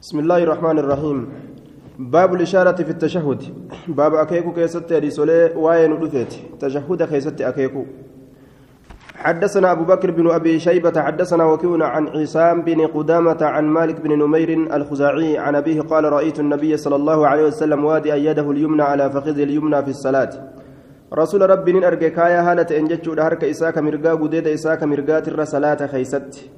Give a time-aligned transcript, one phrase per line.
[0.00, 1.18] بسم الله الرحمن الرحيم.
[1.98, 3.42] باب الإشارة في التشهد.
[3.88, 7.84] باب أكيكو كيست رسولي واين رفت تشهد كيست أكيكو.
[9.14, 14.18] حدثنا أبو بكر بن أبي شيبة حدثنا وكيون عن عصام بن قدامة عن مالك بن
[14.18, 19.10] نمير الخزاعي عن أبيه قال رأيت النبي صلى الله عليه وسلم وادي يده اليمنى على
[19.10, 20.32] فخذ اليمنى في الصلاة.
[21.14, 26.50] رسول ربي أرجع كايا هالة إنجتشو هرك إساك مرقا قديد إساك مرقا تر صلاة خيست.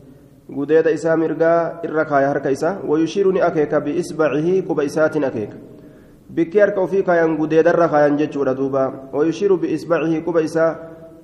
[0.50, 5.56] Gudeeda isaa mirgaa irra kaaya harka isaa wayushiiru ni akeeka biisbacihi quba isaatiin akeeka
[6.30, 10.76] bikki harka ofii kaayan gudeedarra kaayan jechuudha duuba wayushiiru biisbacihi quba isaa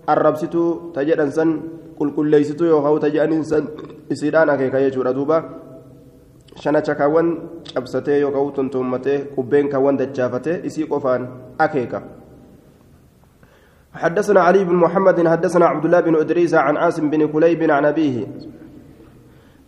[0.06, 1.50] arrabsituu ta jedhan san
[1.98, 3.68] qulqulleeysituu yookaan ta jedhaniin san
[4.10, 5.42] isiidhaan akeeka jechuudha duuba
[6.62, 7.34] shanacha kaawwan
[7.74, 12.02] cabsatee yookaan tontoommatee qubbeen kaawwan dachaafatee isii qofaan akeeka.
[13.98, 18.26] حدثنا علي بن محمد حدثنا عبد الله بن ادريس عن عاصم بن كليب عن ابيه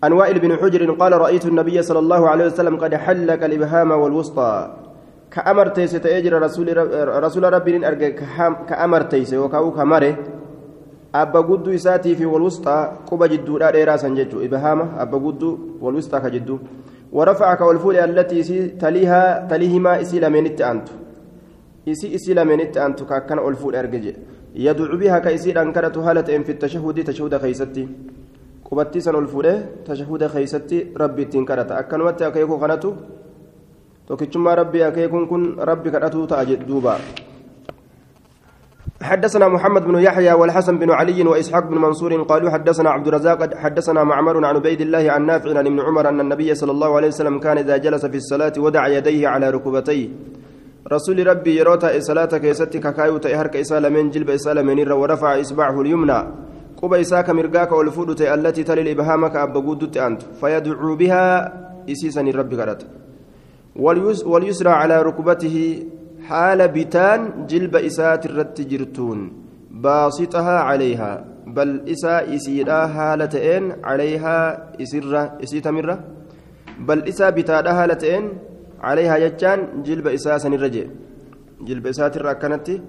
[0.02, 4.52] عن وائل بن حجر قال رأيت النبي صلى الله عليه وسلم قد حلق الإبهام والوسطى.
[5.30, 6.66] كأمر تيس تأجر رسول
[7.24, 8.08] رسول ربي أرجع
[8.68, 10.16] كأمر تيس وكأو كمره.
[11.14, 12.92] أبا قد إساتي في والوسطى.
[13.06, 14.40] قبا جدو لا ريرا سنججو.
[14.40, 15.42] إبهامة أبا قد
[15.80, 16.58] والوسطى كجدو.
[17.12, 20.88] ورفعك والفول التي تليها تليهما إسيلا من التأنت
[21.88, 24.14] إسي إسيلا من التأنت كان الفول أرجع
[24.54, 27.88] يدعو بها كإسيل أنكرت هالة في التشهد تشهد خيستي.
[28.70, 31.76] Qubattii san ol fuudhee tashahuda keeysatti rabbi ittiin kadhata.
[31.82, 32.94] Akkanumatti akeekuu kanatu
[34.06, 36.26] tokkichummaa rabbii akeekuun kun rabbi kadhatuu
[39.00, 44.04] حدثنا محمد بن يحيى والحسن بن علي وإسحاق بن منصور قالوا حدثنا عبد الرزاق حدثنا
[44.04, 47.38] معمر عن عبيد الله عن نافع عن ابن عمر أن النبي صلى الله عليه وسلم
[47.40, 50.08] كان إذا جلس في الصلاة ودع يديه على ركبتيه.
[50.92, 56.20] رسول ربي يروتا صلاه كيستك كايو تهرك إسالمين جلب إسالمين ورفع إصبعه اليمنى.
[56.80, 60.94] Quba isaa ka mirgaa ka ol fudhute allatii talil ibhaama ka abba guuddutti aantu fayadcuu
[61.02, 61.34] bihaa
[61.92, 62.86] isiisanii rabbi kadhata
[64.32, 65.64] walyusraa calaa rukbatihi
[66.30, 69.20] haala bitaan jilba isaati irratti jirtuun
[69.84, 71.16] baasixahaa calayhaa
[71.56, 74.44] bal isaa isiidhaa haala ta'een calayhaa
[74.84, 75.96] isirra isii tamirra
[76.88, 78.26] bal isaa bitaadha haala ta'een
[78.84, 80.88] calayhaa jechaan jilba isaa sanirra jee
[81.68, 82.82] jilba isaatirra akkanatti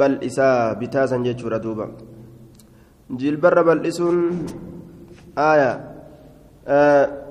[0.00, 1.86] bal isaa bitaa san jechuudha duuba
[3.10, 4.46] jilbarra bal'isuun
[5.36, 5.80] aaya.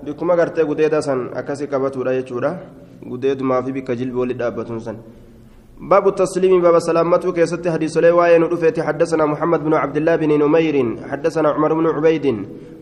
[0.03, 2.58] Bikkuma gartee gudeeda san akkasi qabatudha jechuudha.
[3.03, 4.97] Gudeedumaa fi bikka jilbi walitti dhaabbatuun san.
[5.75, 10.40] باب التسليم باب سلامته كيست حديث لي وين رفيت حدثنا محمد بن عبد الله بن
[10.40, 10.75] نمير
[11.12, 12.25] حدثنا عمر بن عبيد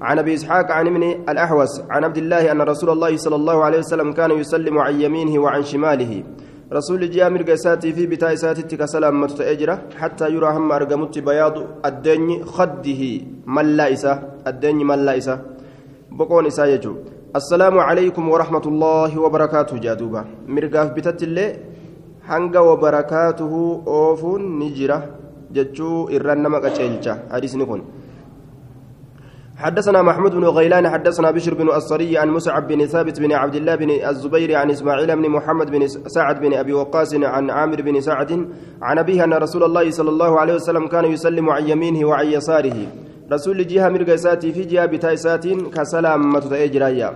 [0.01, 3.79] عن ابي اسحاق عن ابن الاحوس عن عبد الله ان رسول الله صلى الله عليه
[3.79, 6.23] وسلم كان يسلم عن يمينه وعن شماله
[6.71, 13.01] رسول جامر قساتي في بتاء ساتي كسلام متأجرة حتى يرى هم أرجمت بياض الدني خده
[13.47, 14.13] ملائسة
[14.47, 15.35] الدني ملائسة
[16.11, 16.93] بقون إسا يجو.
[17.35, 20.21] السلام عليكم ورحمة الله وبركاته جادوبا.
[20.47, 21.49] مرقاف بتت الله
[22.23, 24.97] hanga wabarakaatuhu oofuun ni jira
[25.51, 27.17] jechuu irraan nama qaceelcha
[29.57, 33.75] حدثنا محمود بن غيلان حدثنا بشر بن الصري عن مسعب بن ثابت بن عبد الله
[33.75, 38.47] بن الزبير عن إسماعيل بن محمد بن سعد بن أبي وقاص عن عامر بن سعد
[38.81, 42.87] عن أبيه أن رسول الله صلى الله عليه وسلم كان يسلم عن يمينه وعن يساره.
[43.31, 47.09] رسول جهة مرقساتي في جهة بتايسات كسلام متتاجرايا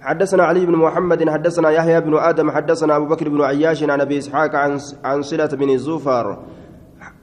[0.00, 4.18] حدثنا علي بن محمد حدثنا يحيى بن آدم حدثنا أبو بكر بن عياش عن أبي
[4.18, 6.38] إسحاق عن عن صلة بن الزفر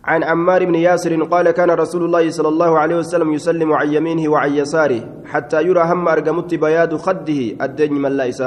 [0.05, 4.31] عن عمار بن ياسر قال كان رسول الله صلى الله عليه وسلم يسلم عن يمينه
[4.31, 8.41] وعن يساره حتى يرى هم أرجمت بياد خده الدين من ليس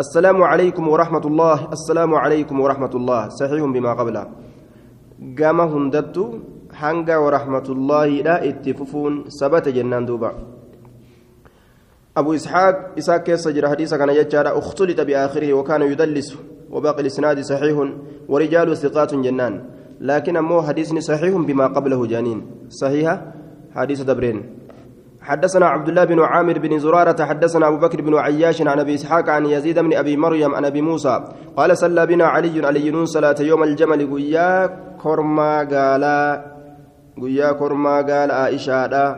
[0.00, 1.68] السلام عليكم ورحمة الله.
[1.72, 3.28] السلام عليكم ورحمة الله.
[3.28, 4.24] صحيح بما قبله
[5.38, 6.16] قام هندت
[6.72, 10.30] حنقا ورحمة الله لا اتففون ثبت جنان دوبا.
[12.16, 16.28] أبو إسحاق إسحاق سجر حديثا كان يجار اختلط بآخره وكان يدلس.
[16.70, 17.76] وباقي الإسناد صحيح.
[18.28, 19.54] ورجال ثقات جنان.
[20.00, 22.68] لكن أمو حديث صحيح بما قبله جانين.
[22.68, 23.16] صحيحة
[23.76, 24.38] حديث دبرين.
[25.20, 29.28] حدثنا عبد الله بن عامر بن زرارة حدثنا أبو بكر بن عياش عن أبي إسحاق
[29.28, 31.24] عن يزيد بن أبي مريم عن أبي موسى
[31.56, 34.00] قال صلى بنا علي علي صلاة يوم الجمل.
[34.14, 34.66] قيا
[34.96, 36.04] كرما قال
[37.20, 39.16] قيا كرما قال عائشة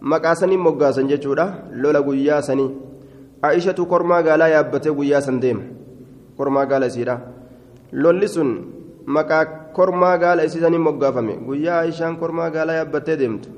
[0.00, 2.68] مقاسني مقاسن جتشورا لولا قيا سني.
[3.44, 5.58] عائشة كرما قال يا أبتي قيا سنديم.
[6.38, 7.16] كرما قال سيرا
[7.92, 8.48] لولسن
[9.16, 9.44] maqaa
[9.76, 11.34] kormaa gaala isiisanii moggaafame.
[11.46, 13.48] Guyyaa ishaan kormaa gaalaa yaabbattee deemtu.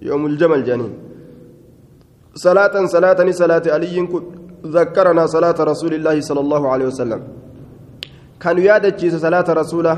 [0.00, 0.94] Yoomul jamal jedhaniin
[2.34, 4.24] salaatan salaatani salaate aliyyiin kun
[4.66, 7.20] ذكرنا صلاة رسول الله صلى الله عليه وسلم
[8.40, 9.96] كان يادتشي صلاة رسوله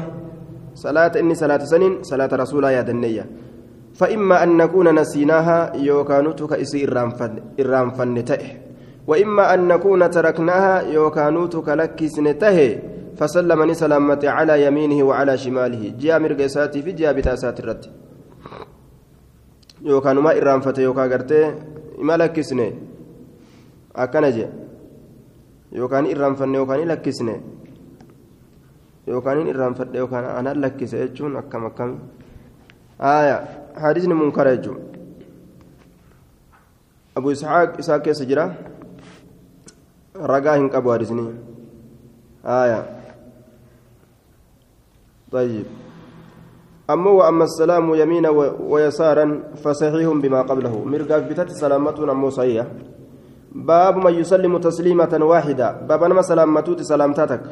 [0.75, 3.27] صلاة إني صلاة سنين صلاة رسوله يا دنيا
[3.95, 6.89] فإما أن نكون نسيناها يوكانوتك إسي
[7.61, 8.51] إرام فن تئه
[9.07, 12.79] وإما أن نكون تركناها يوكانوت كلكسن تهي
[13.19, 15.95] فسلم سلامة على يمينه وعلى شماله.
[16.01, 17.85] جاء مرقساتي في جاء بتاسات الرد
[19.83, 21.55] يوكان ما إرام فتى يوكا قرتي
[21.99, 22.69] ما لكسني
[23.97, 24.53] أكنا جاء.
[25.73, 27.37] يوكان إرام فن يوكان لكسني.
[29.09, 31.99] يوكان إرام فتى يوكان أنا لكس يجون أكم أكم.
[33.01, 33.37] آية.
[33.77, 34.47] حديث منكر
[37.17, 38.55] أبو إسحاق إسحاق سجرة
[40.17, 41.35] رقاه قبو حديثني.
[42.45, 42.94] آية.
[45.33, 45.65] طيب.
[46.91, 48.31] أما وأما السلام يمينا
[48.69, 50.85] ويسارا فصحيح بما قبله.
[50.85, 52.31] مرقاف بتت سلامتنا أمو
[53.55, 55.73] باب من يسلم تسليمة واحدة.
[55.89, 57.43] باب نما سلامتوت سلامتاتك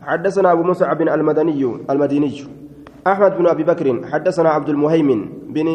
[0.00, 2.44] حدثنا أبو مصعب المدني المديني
[3.06, 4.06] أحمد بن أبي بكر.
[4.06, 5.68] حدثنا عبد المهيمن بن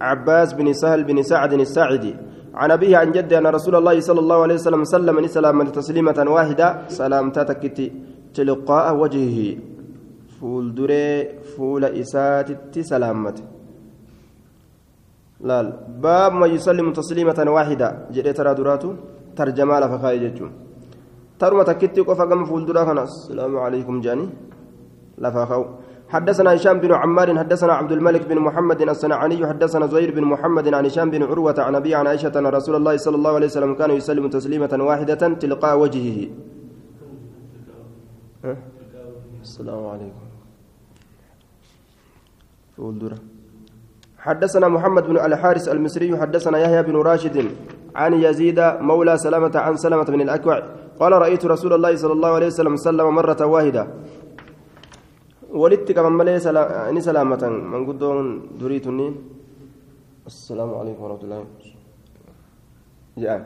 [0.00, 2.14] عباس بن سهل بن سعد الساعدي
[2.54, 6.88] عن أبيه عن جده أن رسول الله صلى الله عليه وسلم سلم سلاما تسليمة واحدة.
[6.88, 7.92] سلامتاتك
[8.34, 9.56] تلقاء وجهه.
[10.38, 13.42] Fuulduree fuula isaatitti salaammate
[15.40, 15.68] laal
[16.04, 18.88] baab man yusallimu tasliimatan waaxida jedhee taraa duraatu
[19.38, 20.52] tarjamaa lafa kaa'e jechuun
[21.40, 24.30] taruma takkitti qofa gama fuulduraa kana assalaamu calaykum jedhanii
[25.26, 25.66] lafa kaa'u
[26.08, 30.86] حدثنا هشام بن عمار حدثنا عبد الملك بن محمد الصنعاني حدثنا زهير بن محمد عن
[30.86, 33.90] هشام بن عروة عن أبي عن عائشة أن رسول الله صلى الله عليه وسلم كان
[33.90, 36.18] يسلم تسليمة واحدة تلقاء وجهه
[39.44, 40.27] السلام عليكم
[42.78, 43.18] فولدرة
[44.26, 47.36] حدثنا محمد بن الحارث المصري حدثنا يحيى بن راشد
[48.00, 48.58] عن يزيد
[48.88, 50.56] مولى سلامة عن سلمة بن الأكوع.
[51.00, 53.82] قال رأيت رسول الله صلى الله عليه وسلم سلم مرة واحدة.
[55.50, 57.42] ولدت كمان ملي سلام سلامة.
[57.72, 58.26] من قدون
[58.60, 59.06] دريتني
[60.26, 61.40] السلام عليكم ورحمة الله.
[63.22, 63.38] جاء.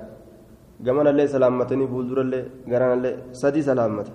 [0.86, 2.40] قمنا اللي سلامتني بولدر اللي
[2.72, 4.06] قرانا اللي سدي سلامة.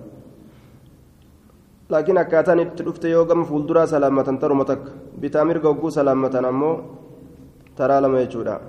[3.48, 4.90] Fuulduraa salaammatan taruma takka
[5.20, 6.74] bitaa mirga hogguu salaammatan ammoo
[7.76, 8.60] taraa lama jechuudha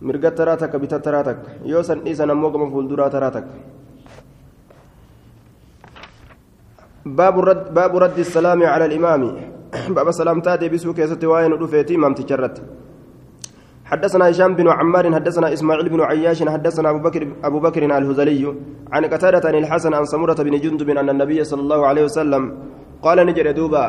[0.00, 3.54] mirga taraa takka bita taraa takka yoo san dhiisan ammoo gama fuulduraa taraa takka
[7.06, 9.30] baabu raddi salaami cala alimaami
[9.94, 12.62] baaba salaamtaa deebisuu keessatti waa'ee nu dhufeeti imaamticharratti
[13.94, 18.44] حدثنا هشام بن عمار حدثنا اسماعيل بن عياش حدثنا ابو بكر ابو بكر الهذلي
[18.94, 22.42] عن قتادة عن الحسن عن سمرة بن جندب ان النبي صلى الله عليه وسلم
[23.04, 23.84] قال نجر دوبا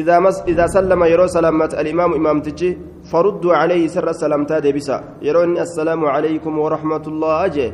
[0.00, 2.70] إذا مس إذا سلم يرو سلامة الإمام إمام تجي
[3.10, 4.96] فردوا عليه سر السلامتا ديبسا
[5.26, 7.66] يرون السلام عليكم ورحمة الله أجي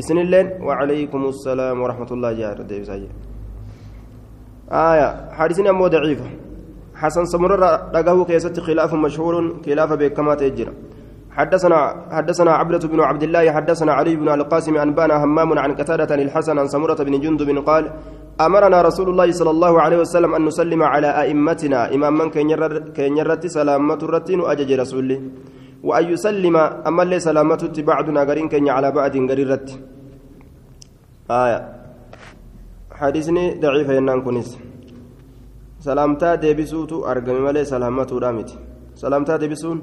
[0.00, 2.96] إسن اللين وعليكم السلام ورحمة الله جار ديبسا
[4.90, 6.28] آية حديثنا مو ضعيفة
[7.00, 7.56] حسن سمرة
[7.96, 9.34] رقه كيست خلاف مشهور
[9.66, 10.72] خلاف بكما تجرى
[11.30, 11.78] حدثنا
[12.10, 16.66] حدثنا عبدة بن عبد الله حدثنا علي بن القاسم أنبانا همام عن قتادة الحسن عن
[16.74, 17.84] سمرة بن جندب قال
[18.40, 21.94] أمرنا رسول الله صلى الله عليه وسلم أن نسلم على أئمتنا.
[21.94, 22.50] إمام من كان
[23.18, 25.18] يرت سلامة الرتين وأجج رسوله.
[25.86, 26.56] وأن يسلم
[26.88, 29.68] أما اللي سلامة بعضنا قرين كان على بعض قريرت
[31.30, 31.58] آية.
[33.00, 34.58] حديثني ضعيف ينان كنس
[35.86, 38.50] سلامتا ديبسوتو أرقم ملي سلامة رامت.
[39.02, 39.78] سلامتا ديبسون؟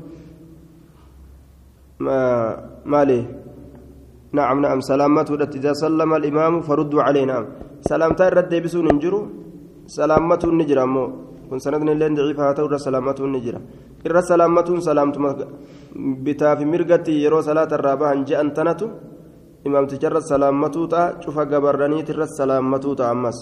[2.00, 2.18] ما
[2.86, 3.20] مالي
[4.38, 4.80] نعم نعم.
[4.92, 7.46] سلامته إذا سلم الإمام فردوا عليه نعم.
[7.82, 9.20] سلامته الرد بسون نجرو
[9.88, 11.04] سلامته النجرة مو.
[11.50, 13.60] كن سندنا لين ضعيف هاته الرد سلامته النجرة
[14.06, 15.48] الرد سلامته سلامته
[16.26, 18.88] بتا في مرقتي يرو صلاة الرابعة جاء أنتنتو.
[19.68, 23.38] إمام تجرد سلامته تا شوف قبرني ترد سلامته تا أمس.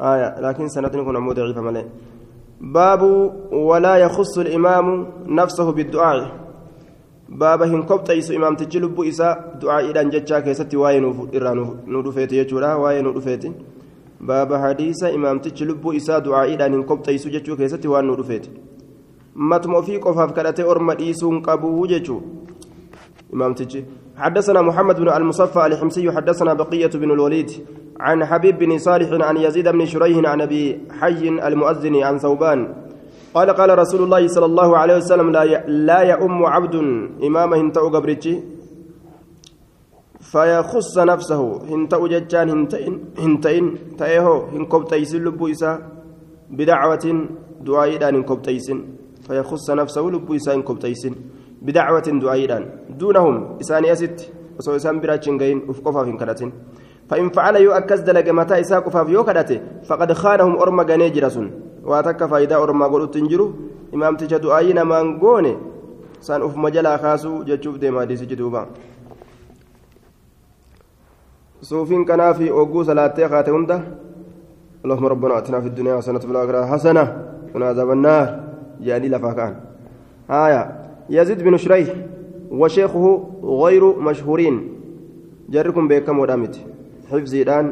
[0.00, 1.58] آية لكن سندنا كنا مو ضعيف
[2.60, 3.02] باب
[3.52, 4.86] ولا يخص الإمام
[5.38, 6.45] نفسه بالدعاء.
[7.28, 13.02] Baaba hin kopxaysu imaamtichi lubbuu isaa du'aa'iidhaan jechaa keessatti waa'ee irraa nu dhufeeti jechuudha waa'ee
[13.02, 13.52] nu dhufeeti
[14.20, 18.50] baaba hadiisa imaamtichi lubbuu isaa du'aa'iidhaan hin kopxaysu jechuu keessatti waan nu dhufeeti
[19.34, 22.22] matuma ofii qofaaf kadhatee orma dhiisuun qabuu jechuu
[23.32, 23.84] imaamtichi
[24.16, 27.50] حدثنا محمد بن المصفى الحمصي حدثنا بقية بن الوليد
[28.00, 32.85] عن حبيب بن صالح عن يزيد بن شريح عن أبي حي المؤذن عن ثوبان
[33.36, 35.44] قال قال رسول الله صلى الله عليه وسلم لا
[35.88, 36.74] لا يؤم عبد
[37.26, 38.34] إمامه هنتأو قبرتي
[40.30, 41.40] فيخص نفسه
[41.70, 43.66] هنتأو ججان هنتئن هنتئن
[43.98, 45.70] تأيهو هنكب تيسن لبو إسا
[46.58, 47.06] بدعوة
[47.66, 48.78] دعائدان هنكب تيسن
[49.26, 51.14] فيخص نفسه لبو إسا هنكب تيسن
[51.66, 52.62] بدعوة دعائدان
[53.00, 54.18] دونهم إساني أست
[54.58, 56.50] وسو إسان براتشن غين أفقفا في
[57.08, 62.60] فإن فعل يؤكد دلق متى إساق فاف يوكدته فقد خانهم أرمى غنيجرسون waa takka faayidaa
[62.64, 63.46] ormaa godhutti hin jiru
[63.98, 65.52] imaamticha du'aayii namaan goone
[66.28, 68.66] san ufuma jalaa kaasuu jechuuf deema hadiisichi duuba
[71.68, 73.78] suufiin kanaa fi ogguu salaattee kaate hunda
[74.86, 77.04] اللهم ربنا اتنا في الدنيا حسنة في الآخرة حسنة
[77.50, 78.26] وقنا عذاب النار
[78.80, 79.52] يعني لفا كان
[80.30, 80.62] آية
[81.10, 81.88] يزيد بن شريح
[82.50, 83.04] وشيخه
[83.62, 84.56] غير مشهورين
[85.48, 86.54] جركم بكم ودامت
[87.10, 87.66] حفظي الآن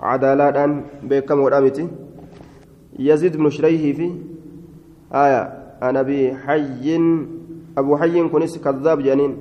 [0.00, 0.72] عدالة الآن
[1.10, 1.78] بكم ودامت
[2.98, 4.12] يزيد بن شريح في
[5.12, 5.42] آية
[5.82, 7.00] أنا بحي
[7.78, 9.36] أبو حي كنس كذاب جنين.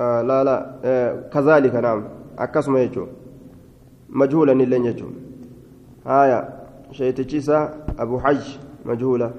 [0.00, 2.04] آه لا لا آه كذلك نعم.
[2.38, 3.06] أكسم يجو.
[4.10, 5.06] مجهولا لن يجو.
[6.06, 6.48] آية
[6.92, 8.44] شيتشيسا أبو حج
[8.84, 9.30] مجهولة.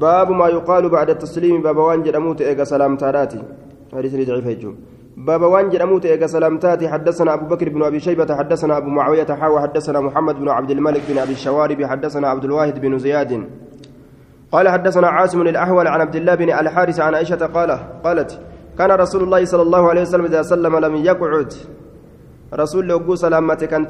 [0.00, 3.42] باب ما يقال بعد التسليم باب وان جرموت إيجا سلام تاراتي.
[3.92, 4.72] حديث ضعيف يجو
[5.16, 9.26] باب وان جرموت إيجا سلام تاتي حدثنا أبو بكر بن أبي شيبة حدثنا أبو معاوية
[9.26, 13.48] حاوى حدثنا محمد بن عبد الملك بن أبي الشوارب حدثنا عبد الواحد بن زياد.
[14.52, 17.70] قال حدثنا عاصم الأحول عن عبد الله بن الحارث عن عائشة قال
[18.04, 18.40] قالت
[18.78, 21.52] كان رسول الله صلى الله عليه وسلم إذا سلم لم يقعد.
[22.54, 23.86] رسول لوجو سلامتك أن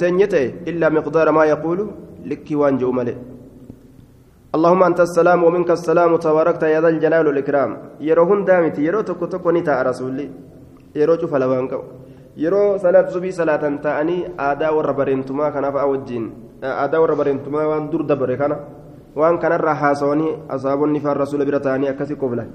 [0.70, 1.90] إلا مقدار ما يقول
[2.24, 3.16] لك وانجو ملئ.
[4.54, 7.70] اللهم أنت السلام ومنك السلام تباركت يا ذا الجلال والإكرام.
[8.00, 10.30] يروهن دامت يرو تكو تكو نتا رسولي.
[11.00, 11.80] يرو شوف لوانكو
[12.44, 14.16] يرو صلاة صبي صلاة تأني
[14.48, 16.24] آدا وربرنتما كان فأوجين
[16.84, 18.52] آدا وربرنتما وان دور دبر كان
[19.20, 22.46] وان كان الرحاسوني أصابني فالرسول برتاني أكسي قبله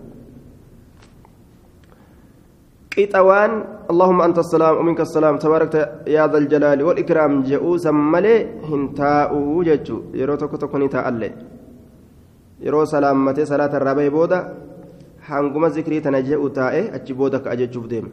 [2.95, 3.51] قطوان
[3.91, 5.75] اللهم أنت السلام ومنك السلام تبارك
[6.15, 8.35] يا ذا الجلال والإكرام جئوسا ملي
[8.69, 9.31] هنتاء
[9.67, 11.29] ججو يرو تكو تكوني تألي
[12.65, 13.73] يرو سلامتي صلاة
[15.29, 18.09] الربي بودا هنقوم ذكري تنجئ تائه أجي بودا كأججوف ديم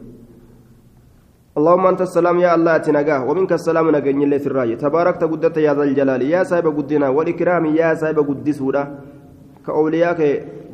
[1.57, 5.73] اللهم أنت السلام يا الله تنجاه ومنك السلام نجني اللي في الراي تباركت قدت يا
[5.73, 8.83] ذا الجلال يا سايب قدنا والإكرام يا سايب قدسودا
[9.65, 10.21] كأولياك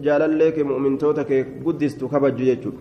[0.01, 1.32] جلال لك مؤمن توتك
[1.65, 2.72] قدستو كبجو يجو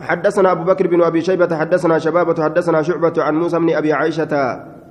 [0.00, 4.32] حدثنا أبو بكر بن أبي شيبة حدثنا شبابة حدثنا شعبة عن موسى بن أبي عائشة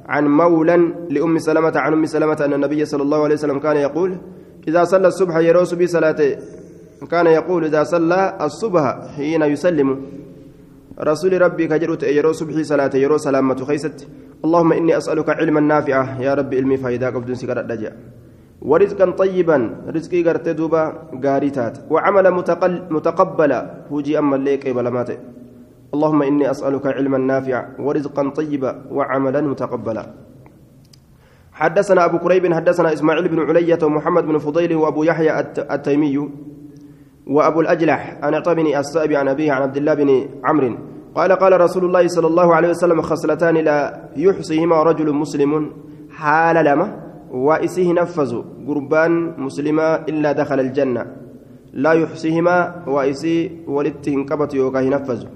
[0.08, 0.78] عن مولا
[1.10, 4.18] لأم سلمة عن أم سلمة أن النبي صلى الله عليه وسلم كان يقول
[4.68, 6.38] إذا صلى الصبح يروس بصلاته
[7.12, 8.84] كان يقول إذا صلى الصبح
[9.16, 9.90] حين يسلم
[10.96, 14.08] رسول ربي كجرت يرو صبحي صلاة يرو سلامة خيست.
[14.46, 17.92] اللهم إني أسألك علما نافعا يا رب علمي فايدة قبل سكر الدجا
[18.62, 19.58] ورزقا طيبا
[19.96, 20.84] رزقي غرتي دوبا
[21.26, 22.30] غاريتات وعملا
[22.90, 23.60] متقبلا
[23.92, 25.10] هوجي أما الليك بلمات
[25.94, 30.04] اللهم إني أسألك علما نافعا ورزقا طيبا وعملا متقبلا.
[31.56, 35.40] حدثنا أبو كريب حدثنا إسماعيل بن علية ومحمد بن فضيل وأبو يحيى
[35.72, 36.30] التيمي
[37.28, 40.10] وأبو الأجلح عن بن السائب عن أبيه عن عبد الله بن
[40.44, 40.78] عمرو.
[41.16, 45.72] قال قال رسول الله صلى الله عليه وسلم خصلتان لا يحصيهما رجل مسلم
[46.12, 46.88] حال لما
[47.32, 48.32] وإسيه نفذ
[48.68, 51.06] قربان مسلما إلا دخل الجنة.
[51.74, 55.28] لا يحصيهما وإسي ولدتهن كبت يوكا نفذ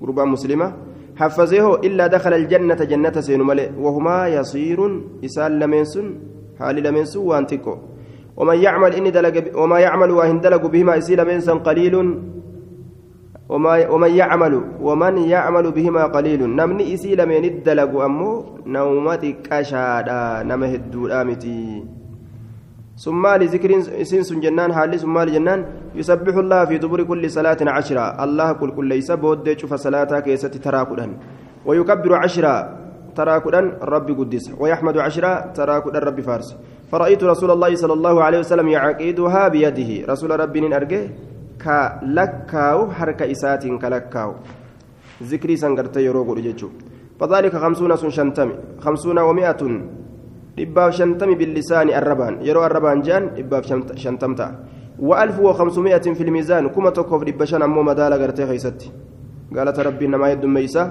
[0.00, 0.72] قربان مسلمة
[1.20, 6.06] حفظه إلا دخل الجنة جنة سين ملئ وهما يصير إسال لمنسن
[6.58, 7.74] حال لمنسن وانتكو.
[8.36, 11.94] ومن يعمل إني دلق وما يعمل وإن دلق بهما إسيل منسا قليل
[13.48, 20.42] وما ومن يعمل ومن يعمل بهما قليل نمني إسيل من الدلق أمو نومتك أشادا
[23.06, 25.60] نمه الدولامتي ثم لذكر إسين جنان حالي ثم جنان
[25.94, 28.24] يسبح الله في دبر كل صلاة عشرة.
[28.24, 31.06] الله كل كل ليس بود شوف صلاة كيست تراكدا.
[31.66, 32.54] ويكبر عشرة
[33.16, 34.52] تراكدا رب قدس.
[34.60, 36.56] ويحمد عشرة تراكدا رب فارس.
[36.92, 39.90] فرأيت رسول الله صلى الله عليه وسلم يعقدها بيده.
[40.12, 41.02] رسول ربي أرجه
[41.64, 44.30] كلكاو حركة إسات كلكاو.
[45.22, 46.28] ذكري سنغرت يروق
[47.20, 49.62] فذلك خمسون سن شنتمي خمسون ومائة
[50.60, 52.44] dhibbaaf shantami billisaani arrabaan.
[52.44, 53.64] Yeroo arrabaan jean dhibbaaf
[53.96, 54.52] shantam ta'a
[55.00, 58.92] وألف وخمسمائة في الميزان كما تكوف لبشان أمو مدالة غرتي خيستي
[59.56, 60.84] قالت ربي إنما يد ميسا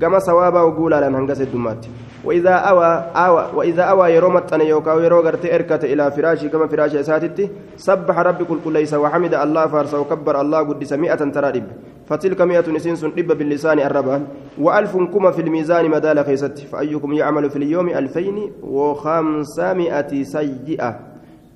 [0.00, 1.86] كما سوابا وقولا لن هنقس الدمات
[2.24, 5.56] وإذا أوى أوى وإذا أوى يرومت أن يوكا ويرو غرتي
[5.92, 11.14] إلى فراشي كما فراش أساتتي سبح ربي كل وحمد الله فارس وكبر الله قدس مئة
[11.14, 11.62] ترى
[12.08, 14.26] فتلك مئة نسنس دب باللسان الربان
[14.58, 21.00] وألف كما في الميزان مدال خيست فأيكم يعمل في اليوم ألفين وخمسمائة سيئة.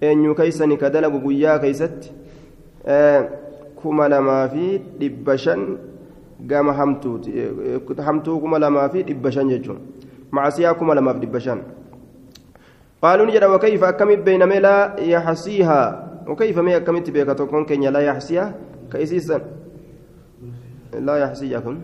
[0.02, 2.12] أن يكيسني كدلب قيا كيست
[2.86, 3.28] آه
[3.82, 5.76] كما لما في دبشن
[6.50, 7.30] قام همتوت
[7.98, 9.78] همتو كما لما في دبشن يجون
[10.32, 11.62] معصية كما لما في دبشن
[13.02, 18.54] قالوا نجد وكيف أكمل بين لا يحصيها وكيف ما أكملت بك تكون كن لا يحصيها
[18.92, 19.40] كيسيسا
[21.06, 21.74] لا يحصيكم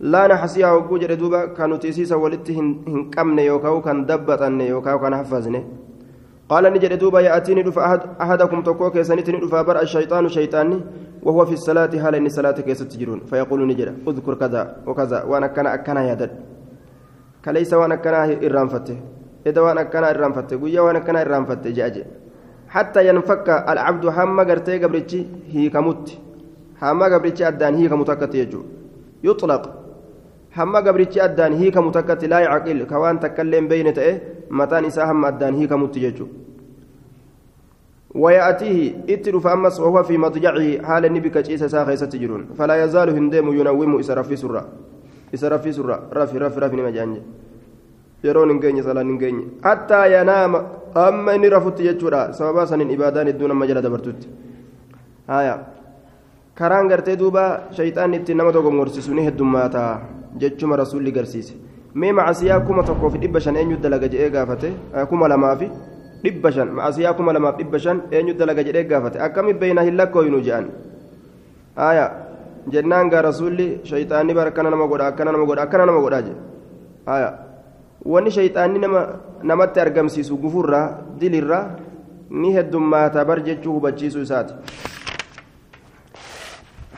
[0.00, 5.62] لا نحصيها وجود دوبا كانوا تيسيسا ولدت هنكمن يوكاو كان دبتن يوكاو كان حفظني.
[6.48, 10.80] قال نجد دوبا يأتيني دفا أحد أحدكم تكوك سنتني دفا بر الشيطان شيطاني
[11.22, 12.92] وهو في الصلاة هل إن صلاة كيست
[13.30, 16.51] فيقول نجد اذكر كذا وكذا وأنا كان أكنا يدد.
[18.46, 18.96] إرام فته
[19.46, 22.04] إذا وأنا كان إرام فته قويا وأنا كان إرام فته جاجي
[22.68, 26.18] حتى ينفك العبد هم قرتي قبرتي هي كمت
[26.82, 28.62] هم قبرتي أدان هي كمتكت يجو
[29.24, 29.64] يطلق
[30.56, 34.20] هم قبرتي أدان هي كمتكت لا يعقل كوان تكلم بين تأه
[34.50, 36.26] متان إسا هم أدان هي كمت يجو
[38.14, 43.98] ويأتيه اتر فأمس وهو في مضجعه حال النبي كجيس ساخي ستجرون فلا يزال هندم ينوم
[43.98, 44.68] إسرف في سرة
[45.34, 47.16] إسرف في سرة رفي رفي رفي نمجانج
[48.24, 50.52] يرون نجيني صلاة نجيني حتى ينام
[50.96, 54.20] أما إني رفضت يجورا سببا سنين إبادان الدون مجال دبرتوت
[55.30, 55.56] آية
[56.58, 59.82] karaan gartee duuba shayxaan itti nama tokko gorsisu ni heddummaata
[60.40, 61.54] jechuma rasuulli garsiise
[61.94, 64.68] mee macasiyaa kuma tokkoo fi dhibba shan eenyu dalaga jedhee gaafate
[65.10, 65.68] kuma lamaa fi
[66.24, 70.40] dhibba shan macasiyaa kuma lamaaf dhibba shan eenyu dalaga jedhee gaafate akkami beeyna hin lakkooyinu
[70.48, 70.68] je'an
[71.88, 72.04] aya
[72.68, 76.32] jennaan gaa rasuulli shayxaanni bar akkana nama godha akkana nama godha akkana nama godha je
[77.06, 77.30] aya
[78.04, 79.00] wanni shayxaanni nama
[79.42, 80.86] namatti argamsiisu gufurraa
[81.18, 81.76] dilirraa
[82.30, 84.54] ni heddummaata bar jechuu hubachiisu isaati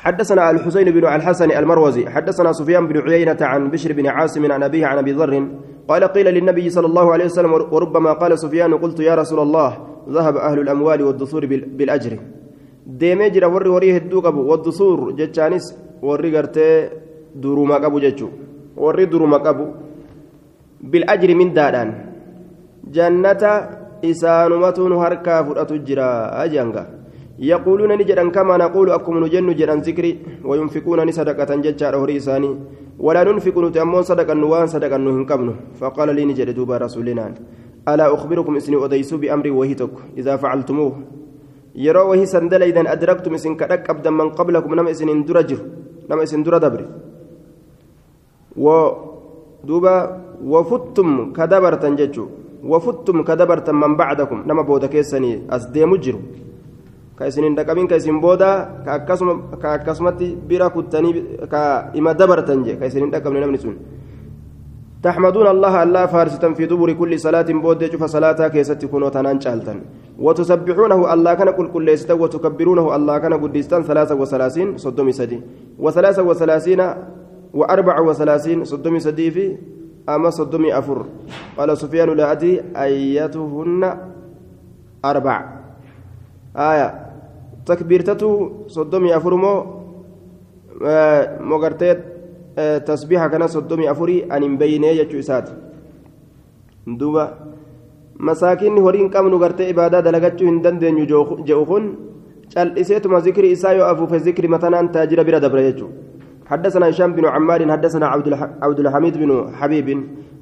[0.05, 4.87] حدثنا الحسين بن الحسن المروزي حدثنا سفيان بن عيينة عن بشر بن عاصم عن أبيه
[4.87, 5.49] عن أبي ذر
[5.89, 9.71] قال قيل للنبي صلى الله عليه وسلم وربما قال سفيان قلت يا رسول الله
[10.09, 12.19] ذهب أهل الأموال والدثور بالأجر
[12.87, 15.67] deemee jira warri horii hedduu qabu waddusuur jechaanis
[16.03, 16.91] warri gartee
[17.35, 18.31] duruma qabu jechuu
[18.77, 19.67] warri duruma qabu
[20.81, 21.95] bilajri mindaadhaan
[22.97, 23.53] jannata
[24.03, 26.11] isaanumatuun harkaa fudhatu jira
[26.45, 26.85] ajanga
[27.39, 32.51] يقولون نجدا كما نقول أكم نجن جدا ذكري وينفقون صدقة ججار هري إساني
[32.99, 37.35] ولا ننفق نتأمون صدقة نوان صدقة نهن قبنه فقال لي نجد دوبا رسولنا
[37.89, 40.93] ألا أخبركم إسني أديسوا بأمري وهيتك إذا فعلتموه
[41.75, 45.61] يرى وهي سندل إذا أدركتم إسن كدك أبدا من قبلكم نم إسن درجر
[46.11, 46.83] نم إسن در دبر
[48.65, 49.95] ودوبا
[50.53, 52.25] وفتم كدبرتا ججو
[52.73, 56.21] وفتم كدبرتا من بعدكم نما بودكيسني أسديم جرو
[57.15, 58.99] ka isin hin dhaqabin ka isin booda ka
[59.79, 63.79] akkasumatti bira kuttanii ka ima dabartan je ka isin hin dhaqabne namni sun.
[65.05, 69.79] تحمدون الله الله فارسة في دبر كل صلاة بود شوف صلاة كيست كنوا تنان شالتن.
[70.19, 75.41] وتسبحونه الله كان كل كل وتكبرونه الله كان قديستان ثلاثة وثلاثين صدومي سدي.
[75.79, 76.81] وثلاثة وثلاثين
[77.55, 79.57] وأربع وثلاثين صدومي سدي في
[80.09, 80.99] أما صدومي أفر.
[81.59, 83.83] قال سفيان لا أدري أيتهن
[85.05, 85.37] أربع.
[86.57, 86.89] آية.
[87.67, 88.33] تكبيرتته
[88.67, 89.55] صدومي أفرمو
[90.87, 92.14] آه مغرتيت
[92.87, 95.49] تسبيحة كان صدومي أفري أن مبيني يجو إسات.
[96.87, 97.25] دوبا
[98.21, 101.07] مساكين هورين كم نغرتي إبادة دلغتشو هندن دين
[101.45, 101.85] جوخون
[102.55, 105.97] cal'iseetuma zikri isaa yoo afuufe zikri matanaan taajira bira dabre jechuudha
[106.45, 108.07] حدثنا هشام بن عمار حدثنا
[108.63, 109.89] عبد الحميد بن حبيب.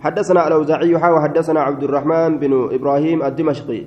[0.01, 3.83] حدثنا الأوزاعي حاوى حدثنا عبد الرحمن بن إبراهيم الدمشقي.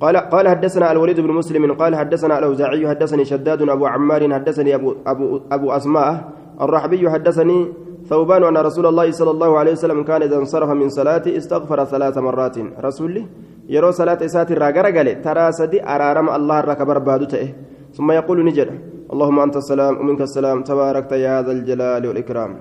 [0.00, 4.94] قال قال حدثنا الوليد بن مسلم قال حدثنا الأوزاعي حدثني شداد أبو عمار حدثني أبو
[5.06, 6.32] أبو أبو أسماء.
[6.60, 7.68] الرحبي حدثني
[8.08, 12.18] ثوبان أن رسول الله صلى الله عليه وسلم كان إذا انصرف من صلاته استغفر ثلاث
[12.18, 12.56] مرات.
[12.82, 13.26] رسولي
[13.68, 17.54] يرى صلاة إسات الراجر قال ترى سدي أرارم الله الركبر بادته
[17.94, 18.68] ثم يقول نجد
[19.12, 22.52] اللهم أنت السلام ومنك السلام تباركت يا ذا الجلال والإكرام.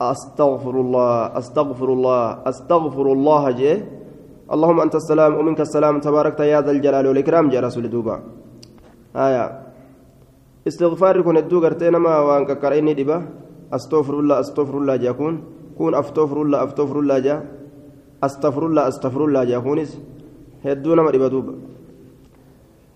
[0.00, 3.72] أستغفر الله أستغفر الله أستغفر الله جي.
[4.52, 7.48] اللهم أنت السلام ومنك السلام تباركت يا ذا الجلال والإكرام.
[7.48, 8.16] جاء رسول دوبا.
[9.16, 9.65] آية.
[10.68, 13.16] استغفار كن الدو قرتين ما وانك كريني دبا
[13.72, 15.34] أستغفر الله أستغفر الله جاكون
[15.78, 17.36] كون أفتغفر الله أفتغفر الله جا
[18.26, 19.90] أستغفر الله أستغفر الله جاكونس
[20.64, 21.54] هدونا ما دبا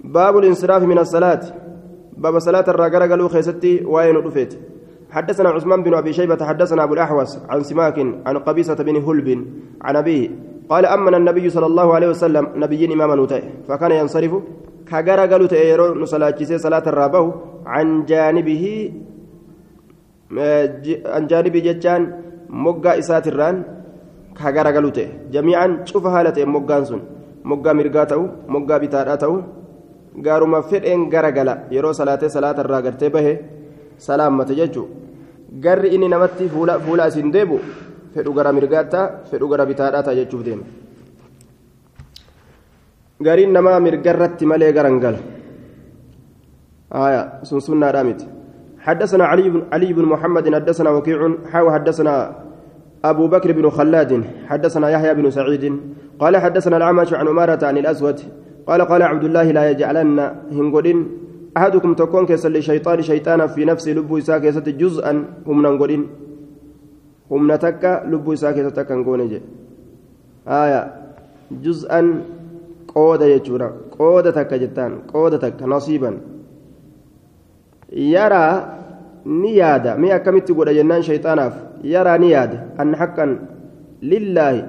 [0.05, 1.43] باب الانصراف من الصلاة
[2.17, 4.53] باب صلاة الرجال قالوا خيستي وين رفيت
[5.11, 9.47] حدثنا عثمان بن أبي شيبة حدثنا أبو الأحوص عن سماك عن قبيصة بن هلب
[9.83, 10.31] عن أبيه
[10.69, 14.33] قال أمن النبي صلى الله عليه وسلم نبي نوتي فكان ينصرف
[14.90, 17.26] كجرى قالوا تيرو نصلاة صلاة الرابه
[17.74, 18.64] عن جانبه
[21.16, 22.02] عن جانب جتان
[22.64, 23.56] مقا إسات الران
[24.40, 24.92] كجرى قالوا
[25.36, 27.02] جميعا شوف حالة مقان سن
[27.50, 28.22] مقا مرقاته
[28.54, 29.34] مقا بتاراته
[30.26, 33.34] gaaruma fedheen garagala yeroo salaatee salaata irraa gartee bahe
[34.08, 34.88] salaammate jechuun
[35.66, 37.60] garri inni namatti fuula asiin deebu
[38.14, 40.66] fedhu gara mirgaattaa fedhu gara bitaadhaa ta'a jechuuf deema
[43.27, 45.21] Gariin namaa mirgarratti malee garangala
[46.93, 48.21] آية سنسنة رامت
[48.79, 51.21] حدثنا علي بن علي بن محمد حدثنا وكيع
[51.53, 52.15] حاو حدثنا
[53.05, 55.65] أبو بكر بن خلاد حدثنا يحيى بن سعيد
[56.19, 58.21] قال حدثنا العمش عن أمارة عن الأسود
[58.67, 60.19] قال قال عبد الله لا يجعلن
[60.53, 61.09] هنقولين
[61.57, 66.07] أحدكم تكون كيس لشيطان شيطانا في نفس لب إساء كيسة جزءا هم ننقلين
[67.31, 69.41] هم نتكا لب إساء كيسة تكا
[70.49, 70.81] آية
[71.51, 72.01] جزءا
[72.93, 76.21] qooda jechuudha qooda takka jettaan qooda takka nasiiban
[77.93, 78.55] yaraa
[79.25, 81.55] ni yaada mee akkamitti godha jennaan shayxaanaaf
[81.95, 83.39] yaraa ni yaada an haqqan
[84.13, 84.65] lillaahi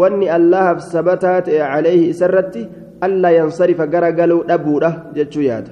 [0.00, 2.66] wanni allahaaf sabataa ta'e caleehi isarratti
[3.00, 5.70] allaa yansarifa gara galuu dhabuudha jechuu yaada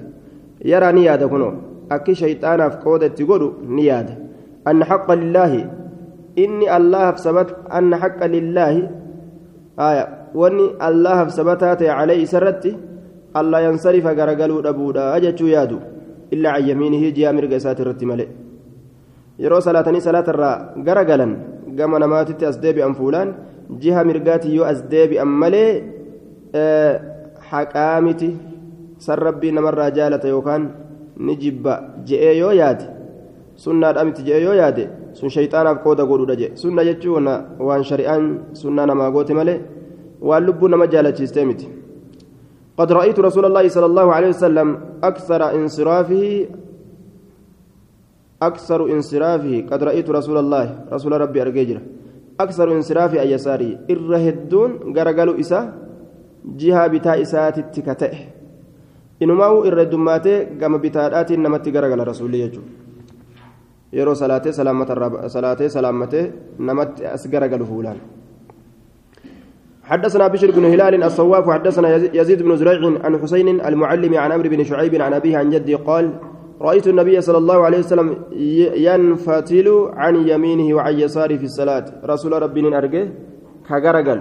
[0.72, 1.52] yaraa ni yaada kunoo
[1.96, 4.16] akki shayxaanaaf qooda itti godhu ni yaada
[4.64, 5.66] an haqqa lillaahi
[6.44, 8.88] inni allahaaf sabat an haqqa lillaahi
[9.88, 10.19] aya
[11.98, 12.76] caleehi isarratti
[13.34, 15.78] allaa yansarifa gara galuu dhabuudha jechuu yaadu
[16.30, 18.28] illaa can yamiinihi ji'a mirga isaati irratti malee
[19.38, 21.32] yeroo salaatanii salaatarraa gara galan
[21.78, 23.34] gama namaatitti as deebi'an fuulaan
[23.82, 25.70] jiha mirgaati yoo as deebi'an malee
[27.50, 28.30] haqaa miti
[28.98, 30.70] san rabbii namarraa jaalata yookaan
[31.26, 31.74] ni jibba
[32.08, 32.84] je'ee yoo yaade
[33.64, 37.28] sunnaadha miti je'ee yoo yaade sun shayxaanaaf qooda godhuudha je sunna jechuun
[37.68, 38.24] waan shari'aan
[38.62, 39.60] sunnaa namaa goote malee
[40.20, 41.68] waan lubbuu nama jaalachiistee miti
[42.80, 44.68] قد رأيت رسول الله صلى الله عليه وسلم
[45.04, 46.24] أكثر انصرافه
[48.40, 49.54] أكثر انصرافه.
[49.68, 51.78] قد رأيت رسول الله رسول ربي أرجيجر
[52.40, 53.84] أكثر انصرافه أي يساري.
[53.92, 55.60] إرهدون غرقلوا إسا
[56.56, 58.14] جهة بتاء إسات التكتئ
[59.20, 62.62] إنما إرهدماته قام بتاءات نمت غرقل رسول يجو.
[63.92, 66.14] يرو صلاة سلامة الرب صلاة سلامة
[66.56, 67.98] نمت أسغرقل فولان.
[69.90, 74.64] حدثنا بشر بن هلال الصواف وحدثنا يزيد بن زريع عن حسين المعلم عن عمرو بن
[74.64, 76.10] شعيب عن أبيه عن جدي قال
[76.60, 78.16] رأيت النبي صلى الله عليه وسلم
[78.86, 79.68] ينفتل
[80.02, 81.84] عن يمينه وعن يساره في الصلاة.
[82.04, 83.08] رسول ربي أرجه
[83.68, 84.20] كغرقل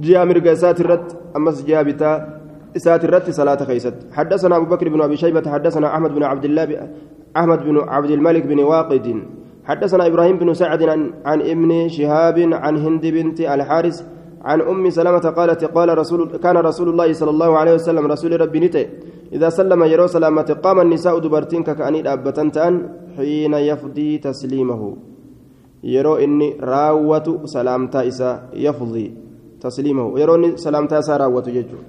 [0.00, 2.40] جاء مرقى ساترت أمس جاء بتا
[2.76, 3.94] ساترت صلاة خيست.
[4.12, 6.88] حدثنا أبو بكر بن أبي شيبة حدثنا أحمد بن عبد الله
[7.36, 9.06] أحمد بن عبد الملك بن واقد.
[9.64, 10.82] حدثنا إبراهيم بن سعد
[11.24, 14.02] عن ابن شهاب عن هند بنت الحارث
[14.42, 18.60] عن أم سلمة قالت قال رسول كان رسول الله صلى الله عليه وسلم رسول ربي
[18.60, 18.84] نتي
[19.32, 22.74] إذا سلم يرو سلامة قام النساء دبرتين كأني أبتنتان
[23.16, 24.82] حين يفضي تسليمه.
[25.84, 29.06] يرو إني راوة سلامتا إسا يفضي
[29.62, 30.06] تسليمه.
[30.20, 31.80] يرو إني سلامتا إسا راوة ججو.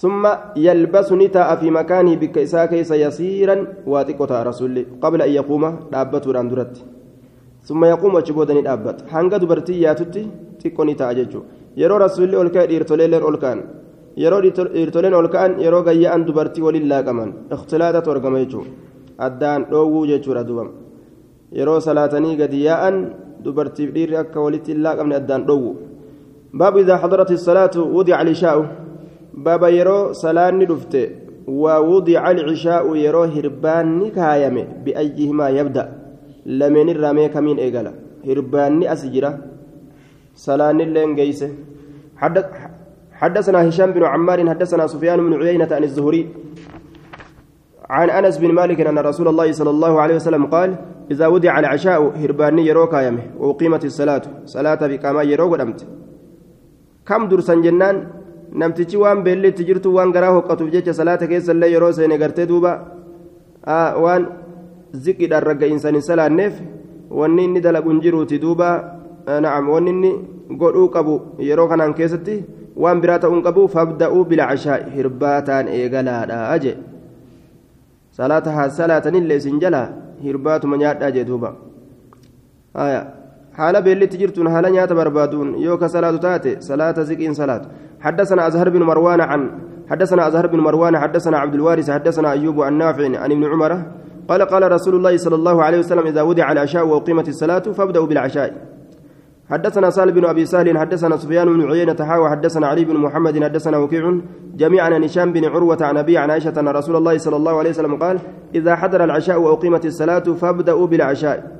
[0.00, 0.24] ثم
[0.56, 6.74] يلبس نتاء في مكانه بكيسا كيس يسيرا واتقوتا رسول قبل أن يقوم دابته راندرت
[7.70, 10.22] ثم يقوم وجبودني دابت هانغا دبرتي ياتتي
[10.60, 11.40] تيكوني تاججو
[11.80, 13.58] يرو رسول الله كان ديرتولين اولكان
[14.24, 14.38] يرو
[14.76, 18.62] ديرتولين اولكان يرو غيان دبرتي ولله كمان اختلاطات ورغما يجو
[19.26, 20.64] addaan dhoowwuu jechuudha duuba
[21.58, 22.96] yeroo salaatanii gadi yaa'an
[23.44, 25.72] dubartiif dhiirri akka walitti hin laaqamne addaan dhoowwu
[26.62, 28.64] baabu idaa xadarat salaatu wudica alishaa'u
[29.46, 31.02] baaba yeroo salaanni dhufte
[31.62, 35.88] waa wudica alcishaa'u yeroo hirbaanni kaayame biayyihimaa yabda'
[36.46, 37.92] lameen irraa mee kamiin eegala
[38.28, 39.30] hirbaanni as jira
[40.46, 41.48] salaanni illeen geeyse
[43.20, 46.22] حدثنا هشام بن عمار حدثنا سفيان بن عيينة عن الزهري
[47.90, 50.70] عن انس بن مالك ان رسول الله صلى الله عليه وسلم قال
[51.12, 54.24] اذا ودع العشاء هرباني يروك يمه وقيمت الصلاه
[54.54, 55.80] صلاه بكما يروك دمت
[57.08, 57.96] كم درسا جنان
[58.52, 62.72] namtichi waan beelleetti jirtu waan garaa hoqqatuuf jecha salaata keessa illee yeroo seene gartee duuba
[64.04, 64.22] waan
[64.94, 66.60] ziqidhaan ragga'iinsan hin salaanneef
[67.10, 68.68] wanni inni dalagu hin jiruuti duuba
[69.26, 70.12] na'am wanni inni
[70.62, 72.36] godhuu qabu yeroo kanaan keessatti
[72.76, 76.76] waan biraa ta'uun qabu fabda'uu bilcashaa hirbaataan eegalaadha jee
[78.20, 79.82] salaata haa salaatanillee isin jala
[80.24, 81.54] hirbaatuma nyaadhaa jee duuba
[83.84, 87.68] beellitti jirtuun haala nyaata barbaaduun yoo ka salaatu taate salaata ziqiin salaatu
[88.00, 89.50] حدثنا أزهر بن مروان عن
[89.90, 93.72] حدثنا أزهر بن مروان حدثنا عبد الوارث حدثنا أيوب عن نافع عن ابن عمر
[94.28, 98.50] قال قال رسول الله صلى الله عليه وسلم إذا وضع العشاء وأقيمت الصلاة فابدأوا بالعشاء.
[99.50, 103.78] حدثنا سالم بن أبي سهل حدثنا سفيان بن عيينة حاوى حدثنا علي بن محمد حدثنا
[103.78, 104.20] وكيع
[104.54, 107.70] جميعا عن هشام بن عروة عن أبي عن عائشة أن رسول الله صلى الله عليه
[107.70, 108.18] وسلم قال
[108.54, 111.56] إذا حضر العشاء وأقيمت الصلاة فابدأوا بالعشاء.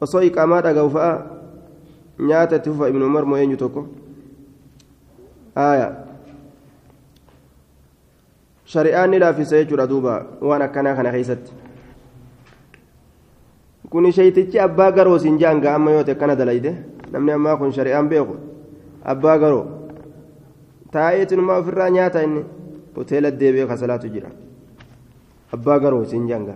[0.00, 1.26] وصويك أمات أقوفاء
[2.20, 3.86] نياتة تفا ابن عمر موين يتوكو
[5.56, 6.06] آية.
[8.66, 11.52] shari'aan ni laaffisa jechuudha duuba waan akkanaa kana keessatti
[14.92, 16.74] garoo siin jaanga amma yoo ta'e akkana dalayde
[17.12, 18.36] namni ammaa kun shari'aan beeku
[19.04, 19.66] abbaa garoo
[20.92, 22.42] taa'eetinumaa ofirraa nyaata inni
[22.96, 24.30] hoteela deebi'ee kasalaatu jira
[25.52, 26.54] abbaa garoo siin jaanga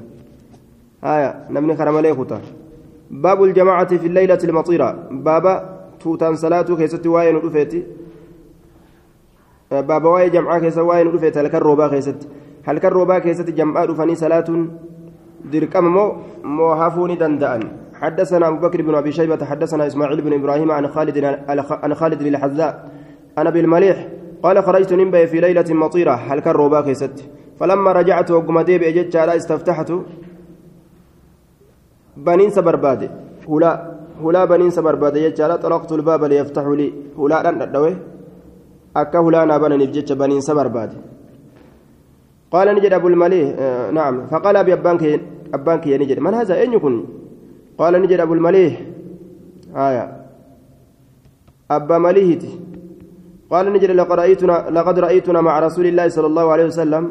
[1.02, 2.40] haya namni kara malee kuta
[3.10, 5.54] baabu ljamaacati fi leylati lmaxiira baaba
[6.02, 7.84] tuutaan salaatuu keessatti waa'ee nu dhufeeti
[9.70, 12.26] baaba waa'ee jam'aa keessa waa'ee nu dhufeet halkan roobaa keessatti
[12.66, 14.62] halkan roobaa keessatti jam'aa dhufanii salaatuun
[15.80, 16.08] moo
[16.44, 17.62] moo hafuu ni danda'an
[18.00, 21.16] حدثنا أبو بكر بن أبي شيبة حدثنا إسماعيل بن إبراهيم عن خالد
[21.84, 22.90] عن خالد الحذاء
[23.38, 24.08] أنا بالمليح
[24.42, 26.10] قال خرجت نمبي في ليلة مطيرة.
[26.12, 27.24] هل كان روبا كيست
[27.60, 29.92] فلما رجعت وقم ديب أجدت على استفتحت
[32.16, 33.10] بنين سبرباد
[33.48, 33.72] هلا
[34.24, 36.92] هلا بنين سبرباد يجعل طلقت الباب ليفتح لي.
[37.18, 37.96] هلا لن أدوي.
[38.96, 40.90] أكا هلا نابنا نبجت بنين سبرباد
[42.50, 44.26] قال نجد أبو المليح آه نعم.
[44.26, 45.20] فقال أبي أبانك
[45.54, 46.18] أبانك يا نجد.
[46.18, 47.06] من هذا؟ أين يكون؟
[47.78, 48.80] قال نجد أبو المليح.
[49.76, 50.04] آية.
[51.70, 52.50] أبا مليهتي
[53.50, 57.04] قال نجد لقد رأيتنا لقد رأيتنا مع رسول الله صلى الله عليه وسلم.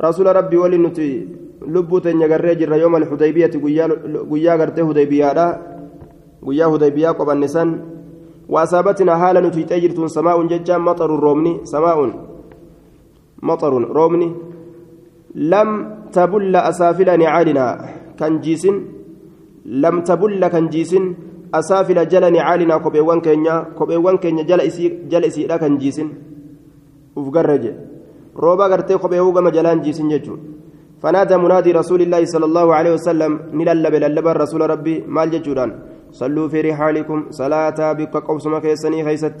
[0.00, 1.28] رسول ربي ولنتي
[1.68, 3.54] لبوت نجري جر يوم الحديبية
[4.30, 5.28] قيا قرته حديبية
[6.46, 7.68] قيا حديبية قبل النسان.
[8.48, 11.98] وأصابتنا حالا نتي تجرت سماء ججا مطر رومني سماء
[13.42, 14.28] مطر رومني
[15.34, 15.68] لم
[16.12, 17.66] تبل أسافل نعالنا
[18.18, 18.76] كان جيسن
[19.64, 21.04] لم تبل كان جيسن
[21.54, 26.08] أسافل جل نعالنا كوبيوان كينيا كوبيوان كينيا جل إسي جل إسي لا كان جيسن.
[27.16, 27.64] وفقرج
[28.36, 30.36] روبا قرتي كوبيو كما جلان جيسن ججو
[31.02, 35.70] فنادى منادي رسول الله صلى الله عليه وسلم نللب للب رسول ربي مال ججودان
[36.20, 39.38] صلوا في رحالكم صلاة بك قوسما كيسني خيست.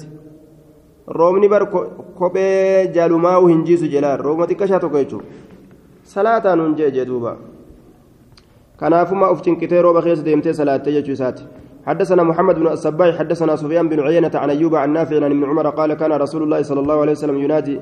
[2.18, 5.24] kophee jaalumaa'u hin jiisu jelaan roobuma xiqqashaa tokko jechuudha
[6.14, 7.36] salaataan hun jee duuba.
[8.80, 11.44] Kanaafuma uf cinqitee rooba keessa deemtee salaattee jechuu isaati.
[11.88, 15.66] حدثنا محمد بن الصباح حدثنا سفيان بن عيينة عن أيوب عن نافع عن ابن عمر
[15.70, 17.80] قال كان رسول الله صلى الله عليه وسلم ينادي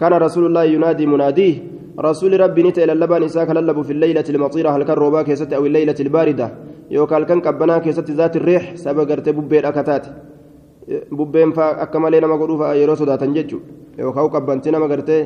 [0.00, 1.54] كان رسول الله ينادي مناديه
[1.98, 5.66] رسول ربي نتا إلى اللبان إساك للب في الليلة المطيرة هل كان روبا كيست أو
[5.66, 6.48] الليلة الباردة
[6.90, 10.06] يوكال كان كبنا كيست ذات الريح سبقرت ببير أكتات
[11.84, 15.22] akka malee nama godhuuf yeroo sodaatan jechuudha yookaan qabbantii nama gartee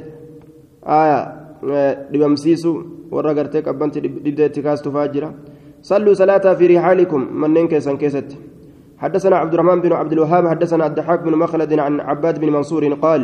[2.12, 2.70] dhibamsiisu
[3.10, 5.30] warra gartee qabbantii dhibdee itti kaastuufaa jira.
[5.84, 8.30] صلوا صلاة في رحالكم منين كيسان كيست
[8.98, 13.22] حدثنا عبد الرحمن بن عبد الوهاب حدثنا الضحاك بن مخلد عن عباد بن منصور قال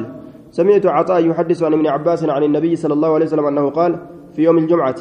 [0.50, 3.92] سمعت عطاء يحدث عن ابن عباس عن النبي صلى الله عليه وسلم أنه قال
[4.34, 4.96] في يوم الجمعة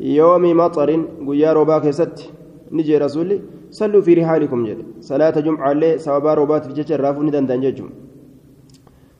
[0.00, 0.90] يوم مطر
[1.28, 2.30] قيار باكست
[2.72, 7.46] نجي رسولي صلوا في رحالكم جل صلاة جمعة لي سوابا روبات في جيش الرافو ندن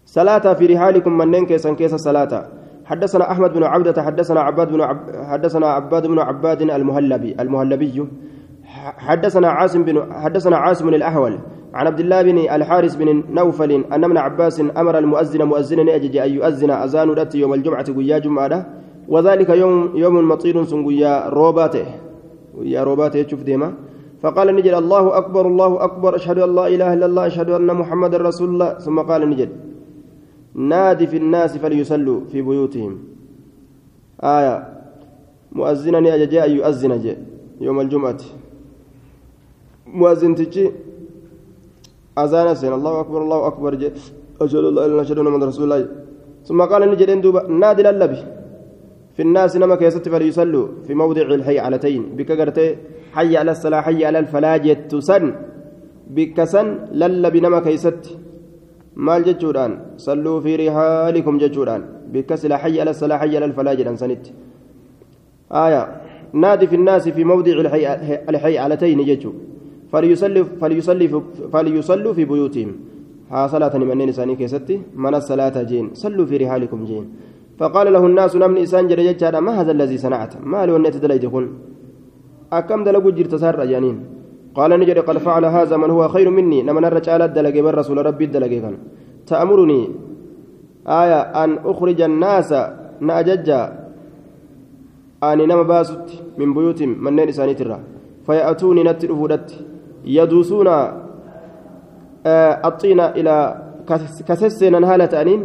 [0.07, 2.33] صلاة في رحالكم منين كيسان كيس صلاة
[2.87, 4.99] حدثنا أحمد بن عبدة حدثنا عباد بن عب...
[5.31, 8.07] حدثنا عباد بن عباد المهلبي المهلبي.
[8.99, 11.39] حدثنا عاصم بن حدثنا عاصم الأحول
[11.75, 16.71] عن عبد الله بن الحارث بن نوفل أن ابن عباس أمر المؤذن مؤذنا أن يؤذن
[16.71, 18.67] أذان يوم الجمعة قيا جمعة.
[19.09, 21.87] وذلك يوم يوم مطير سنقيا روباته.
[22.55, 23.75] ويا روباته تشوف ديما.
[24.23, 28.15] فقال نجد الله أكبر الله أكبر أشهد أن لا إله إلا الله أشهد أن محمد
[28.15, 28.79] رسول الله.
[28.79, 29.51] ثم قال نجد.
[30.57, 32.99] نادي في الناس فليصلوا في بيوتهم.
[34.21, 34.57] آية.
[35.53, 37.19] مؤذنا أججاء يؤذن جاء
[37.61, 38.21] يوم الجمعة.
[39.87, 40.71] مؤذن تجي.
[42.19, 42.73] أذان سين.
[42.73, 43.93] الله أكبر الله أكبر جاء.
[44.41, 45.89] أشهد أن إله إلا أشهد أن محمد رسول الله.
[46.49, 47.11] ثم قال نجد
[47.49, 48.21] نادي للبي.
[49.17, 52.31] في الناس نما كيست فليصلوا في موضع الحي علتين بك
[53.13, 54.57] حي على الصلاة حي على الفلاح
[54.93, 55.35] تسن
[56.11, 58.03] بكسن لل بنما كيست
[58.97, 61.83] مال جتشوران صلوا في رحالكم جتشوران
[62.13, 64.27] بكسل حي على الصلاة حي على الفلاح سنت.
[65.53, 65.83] آية
[66.33, 67.85] نادي في الناس في موضع الحي,
[68.31, 69.33] الحي علتين جتشو.
[69.93, 71.07] فليصلوا فليصلي
[71.53, 72.71] فليصلوا في بيوتهم.
[73.31, 77.05] ها صلاة من نساني كيستي من الصلاة جين صلوا في رحالكم جين.
[77.59, 81.25] فقال له الناس نمني إسان جرى ما هذا الذي صنعت؟ ما لو أن تدليت
[82.53, 84.16] أكم دلقوا جرت سار جانين.
[84.57, 86.63] قال نجري قد فعل هذا من هو خير مني.
[86.63, 88.77] نما نرجع الدلقي من ربي الدلقي كان.
[89.27, 89.81] تأمرني
[90.87, 92.51] آية أن أخرج الناس
[93.01, 93.49] نأجج
[95.23, 96.07] أني نما باست
[96.39, 97.79] من بيوتهم من نين إساني ترى.
[98.27, 99.49] فيأتوني نتر فودت.
[100.05, 100.69] يدوسون
[102.27, 103.35] آه الطين إلى
[104.29, 105.41] كسسنا هالة أنين.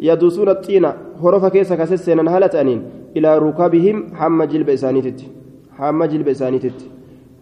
[0.00, 0.84] يدوسون الطين
[1.22, 2.80] هرف كيس كسسنا هالة أنين.
[3.16, 5.28] إلى ركابهم حم جلب إساني تتي
[5.78, 6.90] hamma jilba isaaniititti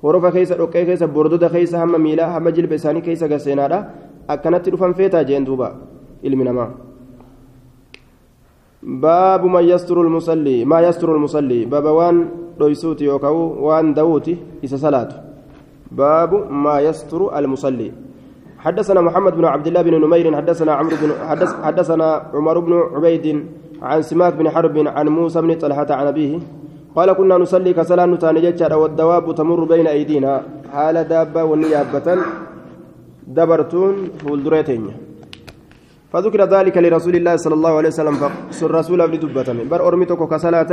[0.03, 3.79] horofa keessa dhoqqee keessa bordota keessa hamma miilaa hamma jilba isaanii keessa gaseenaadha
[4.29, 5.69] akkanatti dhufan feetaa jeen duuba
[6.23, 6.71] ilmi namaa
[8.83, 12.19] baabu man yasturu lmusallii maa yasturu lmusallii baaba waan
[12.59, 13.37] dhoysuuti yookaan
[13.67, 15.17] waan dawuuti isa salaatu
[15.91, 17.93] baabu maa yasturu almusallii
[18.61, 23.27] حدثنا محمد بن عبد الله بن نمير حدثنا عمرو بن حدث حدثنا عمر بن عبيد
[23.83, 26.33] عن سماك بن حرب عن موسى بن طلحة عن أبيه
[26.97, 30.43] قال كنا نصلي كسلا نتاني جتشا والدواب تمر بين أيدينا.
[30.73, 32.07] حال دابة والنيابة
[33.27, 34.85] دبرتون فولدريتين
[36.13, 38.15] فذكر ذلك لرسول الله صلى الله عليه وسلم.
[38.51, 40.71] فسر رسول أبن دبتم بر أرمتك كصلاة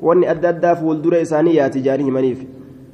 [0.00, 2.44] واني أدى أدى فولدر إسانية تجاره منيف.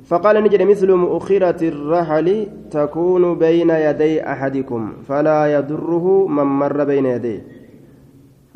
[0.09, 2.29] فقال نجد مثل مؤخرة الرحل
[2.71, 4.93] تكون بين يدي أحدكم.
[5.09, 7.41] فلا يضره من مر بين يديه.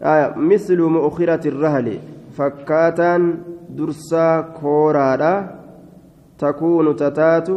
[0.01, 1.99] آه مثل مؤخرة الرحل
[2.37, 3.35] فكاتا
[3.77, 5.61] درسا كورادا
[6.39, 7.49] تكون تتات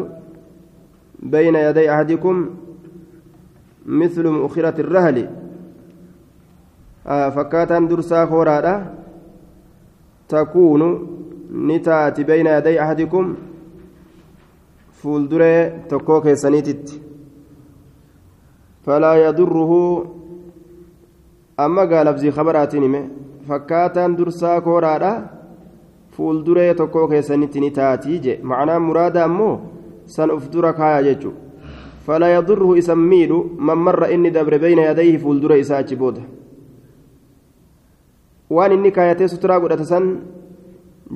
[1.19, 2.49] بين يدي أحدكم
[3.85, 5.17] مثل مؤخرة الرحل
[7.07, 8.93] آه فكاتا درسا كورادا
[10.29, 10.81] تكون
[11.51, 13.35] نتات بين يدي أحدكم
[15.01, 17.01] fuulduree tokkoo keessaniititti
[18.85, 19.77] falaa yadurruhu
[21.65, 23.01] amma gaalabzii kabaraatiin hime
[23.47, 25.11] fakkaataan dursaa kooraadha
[26.19, 29.53] fuulduree tokkoo keessanitti ni taatii je macnaan muraada ammoo
[30.15, 31.33] san uf dura kaaya jechu
[32.07, 36.21] falaa yadurruhu isan miidhu man marra inni dabre beyna yadayhi fuuldura isaa achi booda
[38.57, 40.09] waan inni kaayatee suturaa godhate san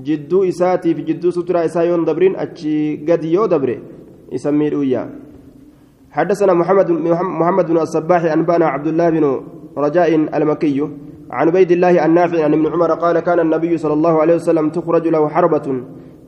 [0.10, 2.78] jidduu isaatiif jidduu suturaa isaa yoon dabrin achi
[3.10, 3.82] gadi yoo dabre
[4.34, 5.04] يسمي الويا
[6.12, 6.92] حدثنا محمد
[7.42, 9.26] محمد بن الصباح أنبانا عبد الله بن
[9.78, 10.80] رجاء المكي
[11.34, 15.08] عن عبيد الله النافع عن ابن عمر قال كان النبي صلى الله عليه وسلم تخرج
[15.08, 15.68] له حربة.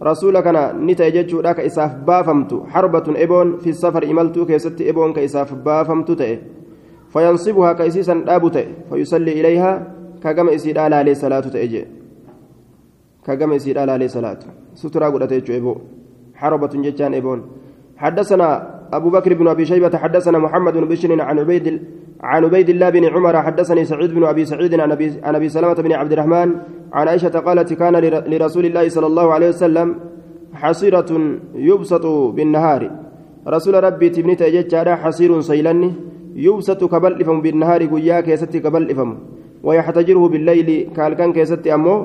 [0.04, 2.52] رسول كان نتاجج لك إساف بافمت.
[2.74, 6.32] حربة إبون في السفر إملت كيست إبون كإساف بافمت تئ
[7.14, 9.72] فينصبها كيسيسا دابت فيصلي إليها
[10.24, 11.86] كجمع إسيد عليه صلاة تأجي
[13.26, 14.40] كجمع إسيد عليه صلاة
[14.74, 15.76] سترى قد إبو.
[16.36, 17.40] حربة جتان إبون.
[17.98, 18.50] حدثنا
[18.94, 21.66] أبو بكر بن أبي شيبة حدثنا محمد بن بشر عن عبيد
[22.30, 25.78] عن عبيد الله بن عمر حدثني سعيد بن أبي سعيد عن أبي عن أبي سلمة
[25.86, 26.50] بن عبد الرحمن
[26.98, 27.96] عن عائشة قالت كان
[28.32, 29.88] لرسول الله صلى الله عليه وسلم
[30.62, 31.12] حصيرة
[31.70, 32.82] يبسط بالنهار.
[33.56, 35.90] رسول ربي تبني تأجج حصير سيلني
[36.36, 39.10] يبسط كبلفم بالنهار قيا كيست كبلفم
[39.64, 41.96] ويحتجره بالليل كالكان كيست أمو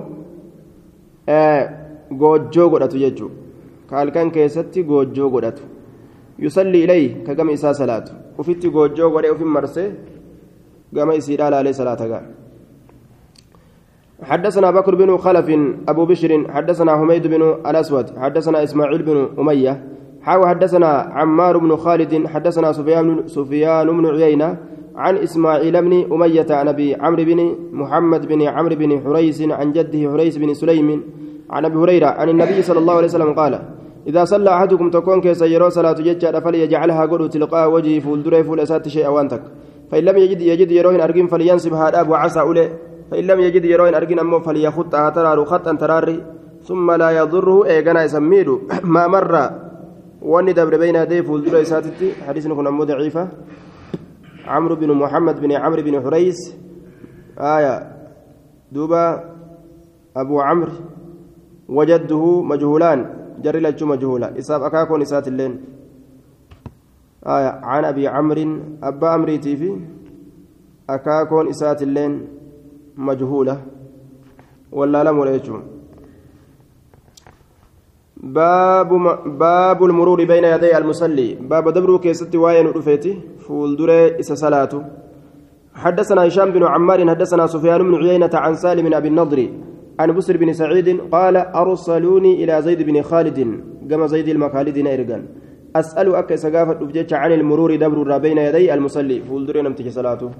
[1.28, 1.62] آه
[2.20, 3.36] goojjoo godhatu jechuudha
[3.90, 5.62] kaalkan keessatti goojjoo godhatu
[6.40, 8.04] يصلي إليه كجم إساء صلاة.
[8.38, 9.92] وفيت جوجو وري وفي مرسي
[10.92, 12.24] جم إسير على صلاة قال.
[14.22, 15.48] حدثنا بكر بن خلف
[15.88, 19.84] أبو بشر حدثنا حميد بن الأسود حدثنا إسماعيل بن أمية
[20.22, 24.56] حاو حدثنا عمار بن خالد حدثنا سفيان سفيان بن عيينة
[24.96, 30.10] عن إسماعيل بن أمية عن أبي عمرو بن محمد بن عمرو بن حريس عن جده
[30.12, 31.02] حريس بن سليم
[31.50, 33.62] عن أبي هريرة عن النبي صلى الله عليه وسلم قال
[34.06, 38.60] إذا صلى أحدكم تكون كيس يرى صلاة ججة فليجعلها قد تلقاء وجهه فول دري فول
[38.60, 39.42] أسات شيء أوانتك
[39.90, 42.70] فإن لم يجد يجد يروهن أرجين فلينصب هذا وعسى أولي.
[43.10, 46.24] فإن لم يجد يروهن أرجين أمه فليخطها ترار خطا تراري.
[46.62, 48.48] ثم لا يضره إيغانا يسميد
[48.94, 49.50] ما مر
[50.22, 53.28] واني دبر بين يديه فول دري ساتتي حديث نكون أمو ضعيفة.
[54.46, 56.56] عمرو بن محمد بن عمرو بن حريس
[57.38, 57.96] آية.
[58.72, 59.24] دوبا.
[60.16, 60.72] أبو عمرو.
[61.68, 63.00] وجده مجهولان.
[63.42, 65.60] جري لجو مجهولا إساب أكاكون إسات اللين.
[67.26, 69.76] آية عن أبي عمرو أبا أمريتي في
[70.90, 72.28] أكاكون إسات اللين
[72.96, 73.60] مجهولة
[74.72, 75.40] ولا لم ولا
[78.16, 78.88] باب
[79.38, 81.34] باب المرور بين يدي المصلي.
[81.34, 84.80] باب دبرو كيستي واين رفيتي فول دري إسا
[85.74, 89.48] حدثنا هشام بن عمار حدثنا سفيان بن عيينة عن سالم بن أبي النضر
[90.00, 93.38] عن بسر بن سعيد قال أرسلوني إلى زيد بن خالد
[93.90, 95.22] كما زيد المخالد إرقان
[95.76, 100.30] أسأل أكا سقافة أبجيش عن المرور دبر بين يدي المصلي؟ فولدرين امتك صلاته.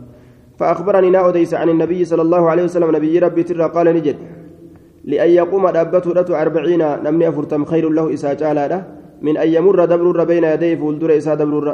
[0.59, 4.17] فأخبرني ناوديس عن النبي صلى الله عليه وسلم نبي ربي ترى قال نجد
[5.05, 8.83] لأن يقوم دابته رتو أربعين نمني أفرتم خير له إسا جالا
[9.23, 11.67] من أن يمر دبر بين يدي فولدر إسا دبر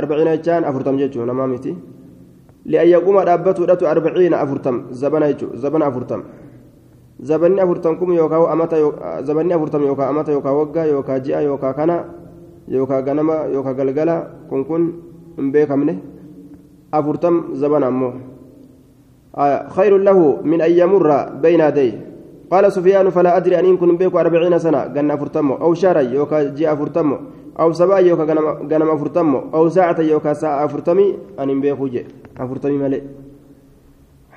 [0.00, 1.76] أربعين جان أفرتم جيتشو نمامتي.
[2.66, 6.20] لأن يقوم دابته رتو أربعين أفرتم زبنا زبنا أفرتم.
[7.22, 8.76] Zabanni afurtan kun yookaan amata
[9.22, 11.96] zabanni afurtam yookaan amata yookaan waggaa yookaan ji'a yookaan kana
[12.68, 14.16] yookaan ganama yookaan galgala
[14.48, 14.82] kun kun
[15.36, 15.94] hin beekamne
[16.92, 18.12] afurtam zabana ammoo
[19.76, 21.94] خير له من أن يمر بين يديه
[22.50, 26.74] قال سفيان فلا أدري أن يكون بيك أربعين سنة جنة فرتمو أو شهرا يوكا جاء
[26.74, 27.16] فرتمو
[27.60, 28.24] أو سبا يوكا
[28.70, 31.06] جنم فرتمو أو ساعة يوكا ساعة فرتمي
[31.40, 32.04] أن بيك جاء
[32.50, 33.02] فرتمي ملئ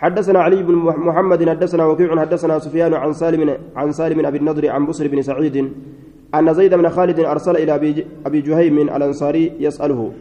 [0.03, 0.75] حدثنا علي بن
[1.07, 3.41] محمد حدثنا وكيع حدثنا سفيان عن سالم
[3.75, 5.55] عن سالم أبي النضر عن بصر بن سعيد
[6.35, 7.71] أن زيد بن خالد أرسل إلى
[8.25, 10.11] أبي جهيم الأنصاري يسأله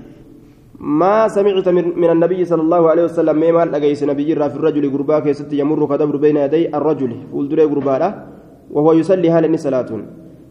[0.78, 1.68] ما سمعت
[2.02, 6.16] من النبي صلى الله عليه وسلم مما لقيس نبي في الرجل غربا كيست يمر كدبر
[6.16, 8.26] بين يدي الرجل؟ ولدري غربا
[8.70, 9.90] وهو يصلي هل صلاة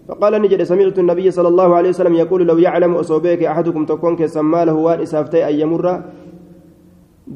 [0.07, 4.65] فقال نجد سمعت النبي صلى الله عليه وسلم يقول لو يعلم أصوبيك أحدكم تكون كسما
[4.65, 5.85] له وان إسافتي أن يمر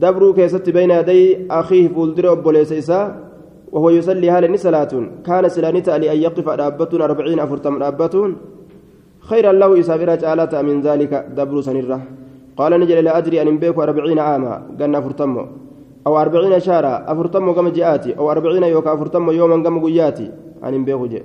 [0.01, 1.21] دبروا كيست بين يدي
[1.51, 3.05] أخيه فولدر أبوليس إساء
[3.73, 4.93] وهو يصلي هال صلاة
[5.25, 8.31] كان سلانيتا لأن يقف أربتون أربعين أفرتم أربتون
[9.29, 11.99] خيرا له إسابرة جالة من ذلك دبر سنرة
[12.57, 15.43] قال نجل لا أدري أن بيك أربعين عاما قلنا أفرتمو
[16.07, 20.27] أو أربعين شهرا أفرتمو كم جاءتي أو أربعين يوكا أفرتمو يوما كم قياتي
[20.65, 21.23] أن بيك جاء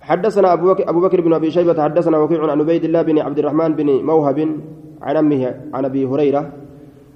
[0.00, 3.38] حدثنا أبو بكر, أبو بكر بن أبي شيبة حدثنا وكيع عن عبيد الله بن عبد
[3.38, 4.38] الرحمن بن موهب
[5.02, 6.42] عن أمه عن أبي هريرة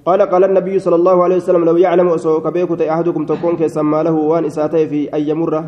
[0.05, 4.11] قال قال النبي صلى الله عليه وسلم لو يعلم أسوك بيكت أحدكم تكون كسما له
[4.11, 5.61] وان إساته في أي مرة.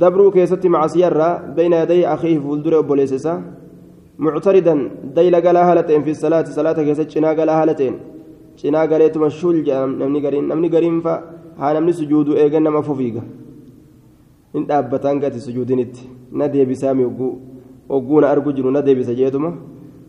[0.00, 3.34] دبروا كيست مع سيارة بين يدي أخيه فولدر بوليسسا
[4.18, 4.74] معتردا
[5.16, 6.44] ديل قال هالتين في الصلاة.
[6.44, 7.94] صلاة كيست شنا قال هالتين
[8.60, 9.56] شنا قالت مشول
[10.00, 11.14] نمني قرين نمني قرين فا.
[11.58, 13.22] ها نمني سجود إيغن مفوفيقا
[14.56, 17.04] in dhaabbataan gati sujuudinitti na deebisaami
[17.88, 19.50] ogguuna argu jiru na deebisa jeetuma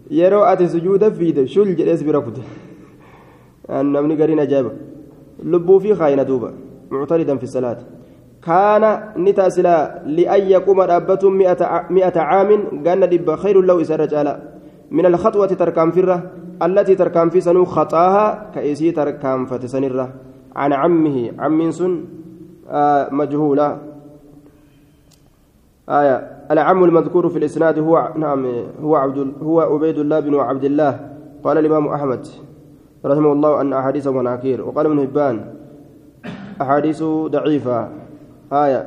[0.09, 2.41] yeroo ati sujuuda fiide shul jedhees bira kute
[3.67, 4.71] namni gariin ajaa'iba
[5.43, 6.51] lubbuu fi kaayina duuba
[6.91, 7.85] muctaridan fi salaati
[8.41, 11.33] kaana ni taasilaa li'an yaquuma dhaabbatuun
[11.89, 14.39] mi'ata caamin ganna dhibba khayrun lahu isarra caala
[14.91, 16.17] min alkhaxwati tarkaanfirra
[16.59, 20.07] allatii tarkaanfii sanuu khaxaaha ka isii tarkaanfate sanirra
[20.57, 22.05] عم سن
[22.69, 23.77] آه مجهولا
[25.89, 28.45] آية العم المذكور في الإسناد هو نعم
[28.81, 30.93] هو عبد هو عبيد الله بن عبد الله.
[31.43, 32.27] قال الإمام أحمد
[33.05, 35.53] رحمه الله أن أحاديث مناكير وقال ابن هبان
[36.61, 37.89] أحاديث ضعيفة.
[38.51, 38.81] آية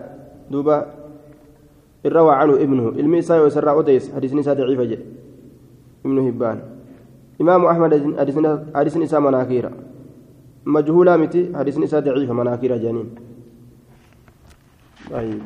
[0.50, 0.86] دوبا
[2.06, 4.98] الروى عنه ابنه الميسا وسرى أديس حديث نساء ضعيفة.
[6.04, 6.58] ابن هبان
[7.40, 7.92] إمام أحمد
[8.74, 9.70] حديث نساء مناكير
[10.66, 11.52] مجهولة متي.
[11.56, 13.08] حديث نساء ضعيفة مناكير جانين.
[15.11, 15.42] طيب.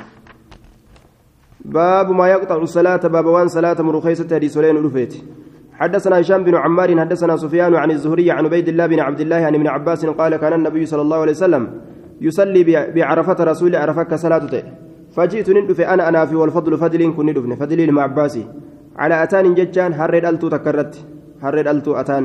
[1.64, 5.14] باب ما يقطع الصلاة باب وان صلاة مرخيصة حديث لين رفيت
[5.72, 9.54] حدثنا هشام بن عمار حدثنا سفيان عن الزهري عن عبيد الله بن عبد الله عن
[9.54, 11.70] ابن عباس قال كان النبي صلى الله عليه وسلم
[12.20, 14.62] يصلي بعرفة رسول عرفك صلاته
[15.16, 17.54] فجئت ندف أنا أنا في والفضل فضل كن ندفن.
[17.54, 18.44] فضل مع عباسي.
[18.96, 20.94] على أتان ججان هرد ألتو تكرت
[21.42, 22.24] هرد ألتو أتان.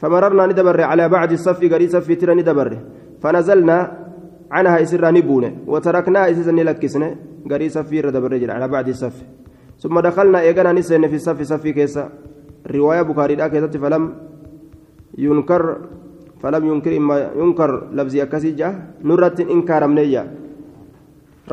[0.00, 2.78] فمررنا ندبر على بعد الصف قري صف ترى ندبر.
[3.22, 3.78] فنزلنا
[4.50, 7.10] عنها إسرا نبونه وتركناها إسرا نلكسنه
[7.50, 9.16] قري صفي رد بالرجل على بعد الصف
[9.82, 12.04] ثم دخلنا إيقنا نسين في الصف صفي كيسا
[12.66, 14.02] رواية بخاري لا كيسا فلم
[15.18, 15.62] ينكر
[16.42, 18.72] فلم ينكر إما ينكر لفظي أكسي جاء
[19.08, 20.22] نرة إنكار منيا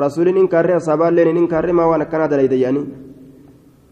[0.04, 2.84] رسول إنكار أصحاب لين إنكار ما وأنا كان دليل يعني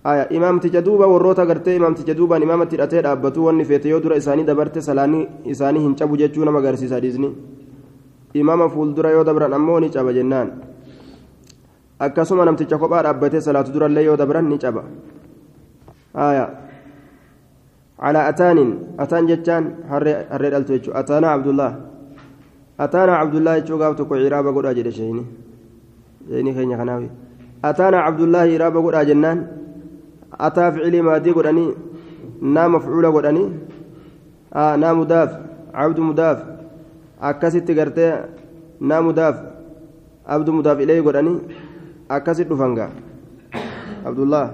[0.05, 4.77] آية إمام تجدوبا وروتا غرتي إمام تجدوبا إمام تيراتي دابتو واني فيتي يودر إساني دبرت
[4.87, 5.21] سلاني
[5.51, 7.29] إساني هنچبو جچو نما غرسيسا ديزني
[8.41, 10.47] إمام فولدرا يودبران أموني چابا جنان
[12.07, 14.83] akkasuma namticha kophaa dhaabbatee salaatu durallee yoo dabran ni caba.
[17.99, 18.57] على أتان
[18.99, 19.63] أتان جتان
[20.31, 21.71] هري دلتو يجو أتانا عبد الله
[22.79, 25.23] أتانا عبد الله يجو قابتو كو عرابة قد أجد شيني
[26.29, 27.09] شيني خيني خناوي
[27.65, 29.37] أتانا عبد الله عرابة قد أجنان
[30.45, 31.65] أتا فعلي مادي قد أني
[32.55, 33.43] نا مفعولة قد أني
[34.53, 35.31] آه نا مداف
[35.73, 36.37] عبد مداف
[37.21, 38.07] أكست قرتي
[38.89, 39.35] نا مداف
[40.27, 41.33] عبد مداف إليه قد أني
[42.09, 42.89] akkasit dhufanga
[44.05, 44.45] abdullah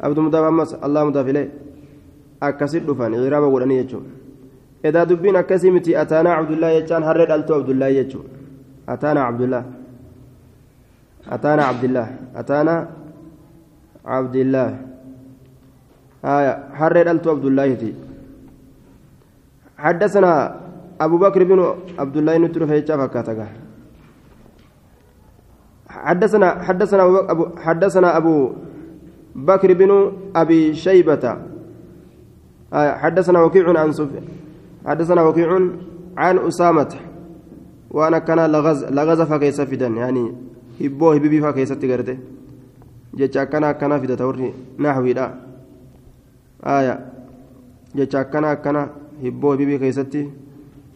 [0.00, 1.48] abdu mudaaf ammas allah mudaaf ilee
[2.40, 4.04] akkasit dhufan iraaba godhanii jechuun
[4.88, 8.26] edaa dubbiin akkasii miti ataanaa abdullaa jechaan harree dhaltuu abdullaa jechuun
[8.94, 9.64] ataanaa abdullaa
[11.36, 12.08] ataanaa abdillah
[12.40, 12.80] ataanaa
[14.18, 14.68] abdillah
[16.80, 17.90] harree dhaltuu abdullaahiti
[19.78, 20.32] حدثنا
[21.00, 21.60] أبو بكر بن
[22.02, 23.40] عبد الله نتر فيتشا فكاتك
[26.06, 28.52] حدثنا حدثنا أبو حدثنا أبو
[29.34, 31.24] بكر بن أبي شيبة
[32.72, 34.24] آه حدثنا وكيع عن سفيان
[34.86, 35.48] حدثنا وكيع
[36.16, 36.92] عن أسامة
[37.90, 40.32] وأنا كان لغز لغز فكيس فدان يعني
[40.80, 42.16] هبوه هبيبي فكيس تقرته
[43.14, 45.26] jecha akkana akkana fidata warri naxwiidha
[46.62, 46.94] aya
[47.94, 48.88] jecha akkana akkana
[49.22, 50.28] hibboo hibibii keessatti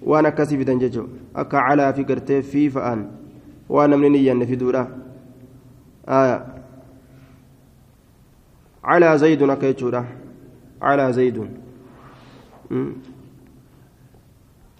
[0.06, 3.04] waan akkasii fidan jechuun akka calaa fi gartee fi fa'aan
[3.74, 4.82] waan namni ni iyyanne fiduudha
[8.86, 10.02] calaa zaydun akka jechuudha
[10.84, 11.48] calaa zaydun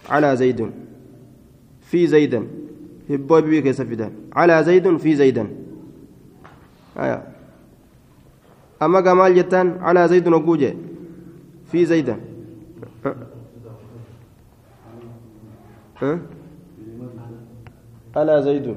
[0.09, 0.71] calaa zaydun
[1.91, 2.45] fi zaydan
[3.09, 5.47] hibboo bibii keessa fidan calaa zaydun fi zaydan
[8.87, 10.73] amma gaa maal jettaan calaa zaydun hogguu jee
[11.71, 12.19] fi zaydan
[18.15, 18.75] على زيد؟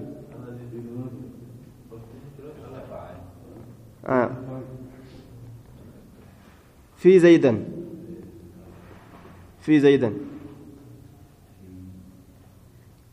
[4.07, 4.31] آه.
[6.97, 7.65] في زيدا.
[9.61, 10.13] في زيدا.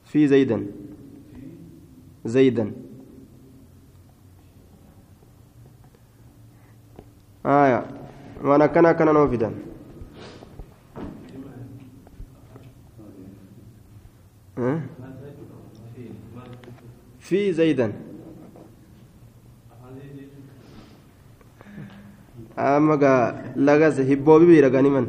[0.05, 0.65] في زيدا.
[2.25, 2.71] زيدا.
[7.45, 7.85] آية
[8.43, 9.51] وأنا كان كان نوفدا.
[17.23, 17.93] في زيدا.
[22.55, 25.05] amma gaa lagas hibboobi biiragani man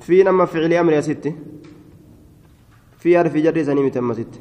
[0.00, 1.34] في نما فعل أمر يا ستي.
[2.98, 4.34] في حرف جر سني متم ست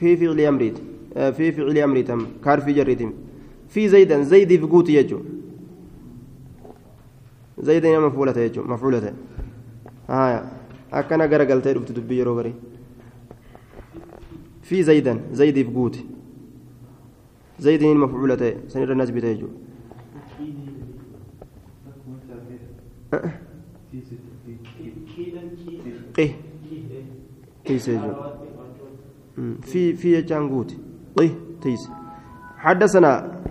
[0.00, 0.72] في فعل أمر
[1.32, 3.12] في فعل أمر تم كحرف جر
[3.68, 5.20] في زيدا زيد في قوت يجو.
[7.58, 8.62] زيدا مفعولة يجو.
[8.62, 9.14] مفعولة.
[10.10, 10.52] آية
[10.92, 12.54] أكنا غرقلت رفت دبي يروغري.
[14.62, 15.98] في زيدا زيد في قوت.
[17.58, 19.48] زيد مفعولة سنير الناس بتيجو
[26.16, 26.30] قه.
[27.64, 27.90] تيس
[29.62, 30.76] في في جانغوت
[31.16, 31.30] قه
[31.62, 31.90] تيس.
[32.56, 33.42] حدثنا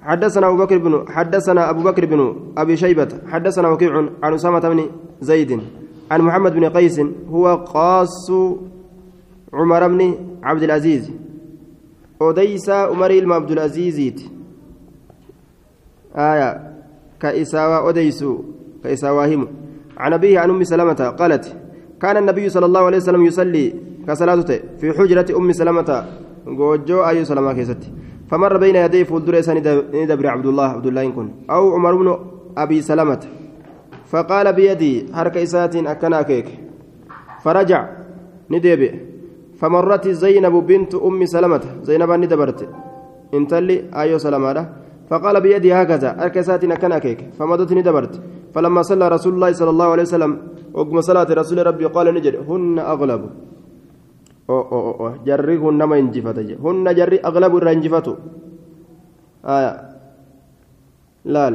[0.00, 2.20] حدثنا أبو بكر بن حدثنا أبو بكر بن
[2.56, 4.90] أبي شيبة حدثنا وكيع عن أسامة بن
[5.20, 5.60] زيد
[6.10, 8.30] عن محمد بن قيس هو قاص
[9.52, 11.10] عمر بن عبد العزيز.
[12.22, 13.98] أوديسا عمر بن عبد العزيز.
[16.16, 16.50] آية
[17.20, 18.38] كإساوى أوديسو
[18.84, 19.46] كإساوى
[19.96, 21.56] عن أبيه عن أم سلمة قالت
[22.02, 23.74] كان النبي صلى الله عليه وسلم يصلي
[24.08, 26.04] كصلاته في حجرة أم سلمة
[26.46, 27.88] جوجو أي سلمة كيستي
[28.30, 29.34] فمر بين يديه فولدر
[29.94, 32.18] ندبر عبد الله عبد الله يكون أو عمر بن
[32.56, 33.20] أبي سلمة.
[34.06, 36.44] فقال بيدي حركة إسات أكنا
[37.44, 37.88] فرجع
[38.50, 39.09] ندبي
[39.60, 41.64] فمرت زينب بنت أم سلمة.
[41.86, 42.60] زينب ندبرت
[43.34, 44.58] انتلي أيو سلمة.
[45.10, 46.08] فقال بيدي هكذا.
[46.20, 48.14] حركة إسات أكنا كيك فمضت ندبرت
[48.54, 50.32] فلما صلى رسول الله صلى الله عليه وسلم
[50.74, 53.22] وقم صلاة رسول ربي قال نجد هن أغلب.
[55.22, 58.18] jarri kun nama injifata je hunna jarri aglabu irra injifatu
[61.24, 61.54] laal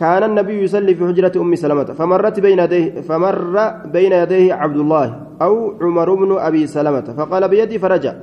[0.00, 1.92] كان النبي يصلي في حجرة أم سلمة.
[1.92, 3.56] فمرت بين يديه فمر
[3.92, 5.06] بين يديه عبد الله.
[5.40, 8.14] أو عمر بن أبي سلمة فقال بيدي فرجع.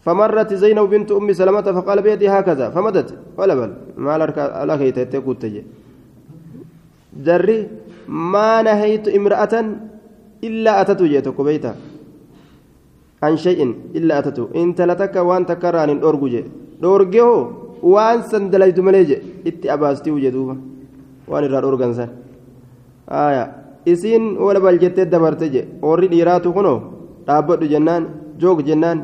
[0.00, 2.70] فمرت زينب بنت أم سلمة فقال بيدي هكذا.
[2.70, 3.14] فمدت.
[3.36, 4.36] ولا بل ما لك
[5.40, 5.62] تجي
[7.20, 7.68] جري
[8.08, 9.54] ما نهيت امرأة
[10.44, 11.74] إلا أتت جيتك بيتا.
[13.22, 14.56] عن شيء إلا أتت.
[14.56, 16.28] إن تلتك وأن تكران أرجو
[16.80, 17.28] دورجه
[17.82, 19.18] وأن سندليت مليجي.
[19.46, 20.56] إتي أباستي وجدوها.
[21.28, 22.08] وأن الرار أرجنسا
[23.08, 23.59] آية.
[23.86, 26.78] Isiin wala baljettee dabarte je warri dhiiraatu kunoo
[27.26, 28.02] dhaabbadhu jennaan
[28.38, 28.98] joog jennaan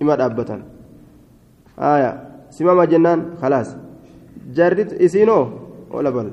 [0.00, 0.60] ima dhaabbatan
[1.76, 2.10] aya
[2.50, 3.76] simama jennaan khalaas
[4.56, 5.44] jarri isiinoo
[5.92, 6.28] wala bal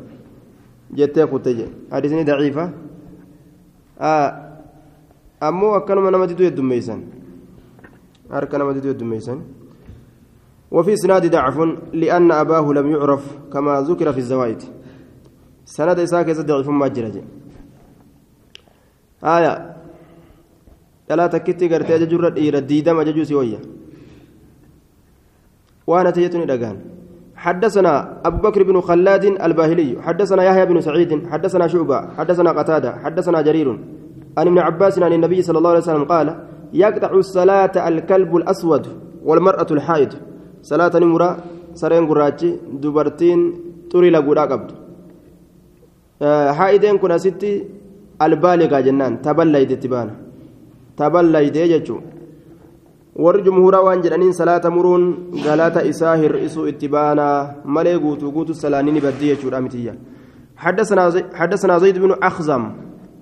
[0.97, 2.71] jettee kutte je hadisni daciifa
[5.41, 6.99] ammoo akkanuma nama diduu heddummeeysan
[8.29, 9.39] harka nama diduu heddummeeysan
[10.71, 11.57] وفي إسناد ضعف
[11.93, 13.23] لأن أباه لم يعرف
[13.53, 14.61] كما ذكر في الزوائد
[15.65, 16.87] سند إساك ضعيف ما
[19.23, 19.75] جرج آية
[21.09, 23.59] لا تكتي قرتي أججر إيرا ديدم أججوسي ويا
[25.87, 26.77] وأنا تيتني دقان
[27.35, 33.41] حدثنا أبو بكر بن خلاد الباهلي حدثنا يحيى بن سعيد حدثنا شعبة حدثنا قتادة حدثنا
[33.41, 33.79] جرير
[34.37, 36.27] عن ابن عباس عن النبي صلى الله عليه وسلم قال
[36.73, 38.87] يقطع الصلاة الكلب الأسود
[39.23, 40.13] والمرأة الحائض
[40.61, 41.37] صلاة نمرة
[41.73, 43.39] سرين قراتي دبرتين
[43.91, 44.67] تري لقودا
[46.21, 47.76] آه حائدين كنا ستي
[48.21, 50.09] البالغة جنان تبلى يدتبان
[50.97, 51.39] تبلى
[53.17, 55.03] waan jedhaniin salaata muruun
[55.45, 59.93] galata isaa hir'isuu itti baanaa malee guutuu guutuu salaanni ni baddi jechuudha mitiyya
[61.33, 62.71] حدثنا زيد بن أخزم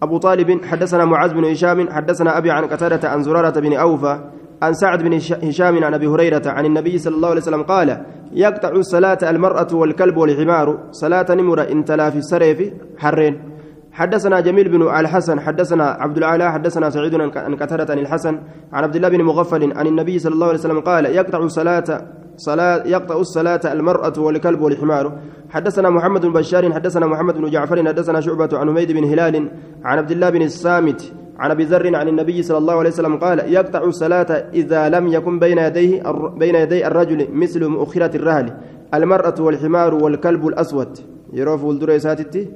[0.03, 4.19] أبو طالب حدثنا معاذ بن هشام حدثنا أبي عن قتادة عن زرارة بن أوفى
[4.61, 8.69] عن سعد بن هشام عن أبي هريرة عن النبي صلى الله عليه وسلم قال يقطع
[8.69, 13.54] الصلاة المرأة والكلب والحمار صلاة نمر إن تلا في السريف حرين
[13.95, 18.39] حدثنا جميل بن الحسن حدثنا عبد الأعلى حدثنا سعيد عن قتادة عن الحسن
[18.73, 22.01] عن عبد الله بن مغفل عن النبي صلى الله عليه وسلم قال يقطع صلاة
[22.37, 25.19] صلاة يقطع الصلاة المرأة والكلب والحمار.
[25.49, 29.51] حدثنا محمد بن بشار حدثنا محمد بن جعفر حدثنا شعبة عن حميد بن هلال
[29.83, 33.53] عن عبد الله بن السامت عن أبي ذر عن النبي صلى الله عليه وسلم قال
[33.53, 36.01] يقطع الصلاة إذا لم يكن بين يديه
[36.37, 38.53] بين يدي الرجل مثل مؤخرة الرهل
[38.93, 40.97] المرأة والحمار والكلب الأسود.
[41.33, 42.47] يروف الدريساتي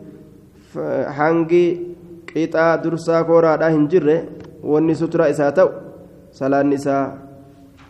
[1.20, 1.64] hangi
[2.34, 4.18] qixaa dursaa kooraadhaa hin jirre
[4.74, 5.70] wanni sutura isaa ta'u
[6.42, 7.06] salaanni isaa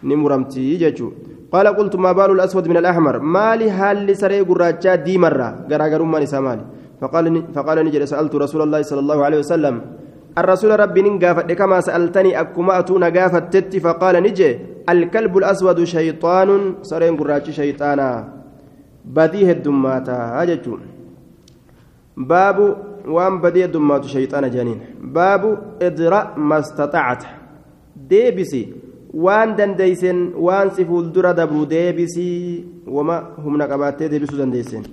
[0.04, 1.40] ni muramtii jechuudha.
[1.50, 6.20] قال قلت ما بال الأسود من الأحمر مالي هل سري قراجا دي مرة قراقر ما
[6.22, 6.66] نسامالي
[7.02, 7.26] فقال
[7.56, 9.76] فقال نجد سألت رسول الله صلى الله عليه وسلم
[10.38, 14.50] الرسول ربي نقافت كما سألتني أكما أتون قافت تت فقال نجي
[14.90, 16.50] الكلب الأسود شيطان
[16.90, 18.10] سرين قراجي شيطانا
[19.06, 20.82] بديه الدماتا هاجتون
[22.18, 25.44] باب وان بديه الدمات شيطان جانين باب
[25.82, 27.24] ادرأ ما استطعت.
[28.10, 28.68] ديبسي.
[29.14, 34.84] waan dandeeysen waan si fuuldura dabru deebisii wama humna qabaattee deebisuu dandeeysen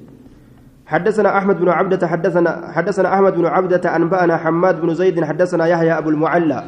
[0.86, 5.98] حدثنا أحمد بن عبدة حدثنا حدثنا أحمد بن عبدة أنبأنا حماد بن زيد حدثنا يحيى
[5.98, 6.64] أبو المعلى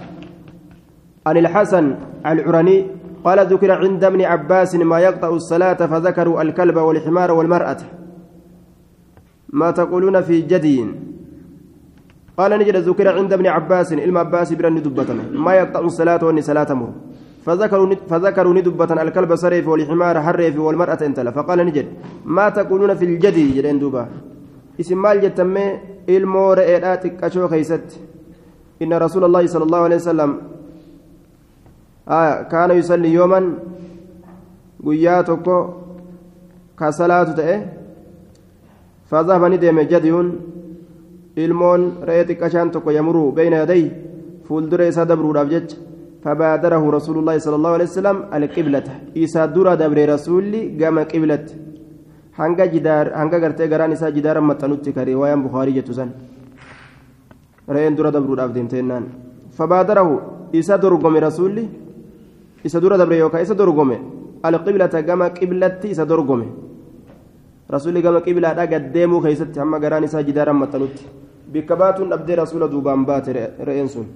[1.27, 1.95] عن الحسن
[2.27, 2.87] العرني
[3.25, 7.77] قال ذكر عند ابن عباس ما يقطع الصلاة فذكروا الكلب والحمار والمرأة.
[9.53, 10.87] ما تقولون في جدي
[12.39, 15.23] قال نجد ذكر عند ابن عباس إلما عباس برن دبتنا.
[15.35, 16.93] ما يقطع الصلاة وأن صلاة مر
[17.47, 21.87] فذكروا فذكروا ندبة الكلب سريف والحمار حريف والمرأة انتلا فقال نجد
[22.25, 24.09] ما تقولون في الجدي؟ جدين دوبا.
[24.81, 25.67] اسم مال جتمي
[26.09, 27.99] المور إيراتك أشو خيست.
[28.83, 30.31] إن رسول الله صلى الله عليه وسلم
[32.09, 33.41] آه كان يصلي يوما.
[34.87, 35.47] قياتك
[36.79, 37.61] كصلاة تأه.
[39.11, 40.29] فذهب ندم جديون
[41.45, 43.93] ilmoon re'ee xiqqashaan tokko yamuruu beeyna yadayhi
[44.47, 45.77] fuuldura isaa dabruudhaaf jecha
[46.25, 48.89] فبادره رسول الله صلى الله عليه وسلم القبلة
[49.25, 51.47] إسا درا دبر رسولي قام قبلة
[52.73, 56.11] jidaar hanga gartee garaan isaa jidaara maxxanutti ka riwaayaan bukaarii jettu san
[57.75, 59.05] re'een dura dabruudhaaf deemteennaan
[59.59, 60.13] fabaadarahu
[60.61, 61.65] isa dorgome rasuulli
[62.69, 63.97] isa dura dabre yookaan isa dorgome
[64.49, 66.47] alqiblata gama qiblatti isa dorgome
[67.71, 71.05] rasuulli gama qiblaadhaa gaddeemuu keessatti hamma garaan isaa jidaara maxxanutti
[71.53, 73.33] bikka baatuun dhabdee rasuula duubaan baate
[73.69, 74.09] re'een sun.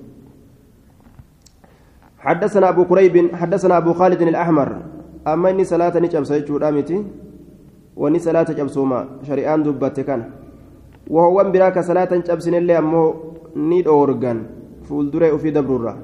[2.22, 4.68] حدثنا أبو كريب حدثنا أبو خالد الأحمر
[5.26, 6.98] أما إني صلاة نجاب سيجود أمتي
[7.98, 10.22] وإني صلاة جبسوما شريان دبت كان
[11.10, 13.02] وهو براك صلاة جبسن اللي أمه
[13.56, 14.38] نيد أورغان
[14.86, 15.94] فولدري في دبرورة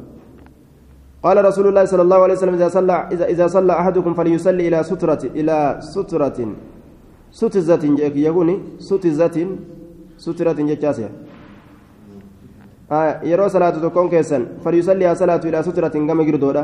[1.22, 4.78] قال رسول الله صلى الله عليه وسلم إذا صلى إذا إذا صلى أحدكم فليصلي إلى
[4.82, 6.38] سترة إلى سترة
[7.30, 7.84] ستزة
[8.16, 9.36] يقولي ستزة
[10.16, 11.10] سترة جتاسية
[13.22, 16.62] yeroo salaatu tokkoon keessan falyusalli haa salaatu ilaa sutratin gama girdoodha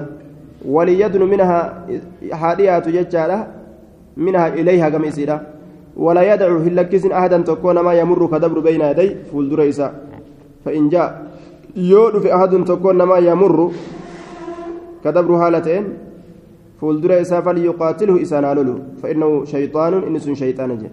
[0.64, 1.84] waliyadnu minhaa
[2.40, 3.36] haa dhiyaatu jechaadha
[4.16, 5.36] minhaa ilayhaa gama isiidha
[5.96, 9.92] ولا يدعو هلكس أحدا تكون ما يمر كدبر بين يدي فولدر إساء
[10.64, 11.26] فإن جاء
[11.76, 13.70] يود في أحد تكون ما يمر
[15.04, 15.84] كدبر هالتين
[16.84, 20.88] فولدر إساء فليقاتله إسان علوله فإنه شيطان إنس شيطان جي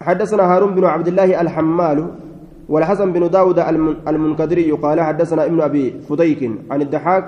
[0.00, 1.98] حدثنا هارون بن عبد الله الحمال
[2.68, 3.58] والحسن بن داود
[4.08, 7.24] المنكدري قال حدثنا ابن أبي فديك عن الدحاك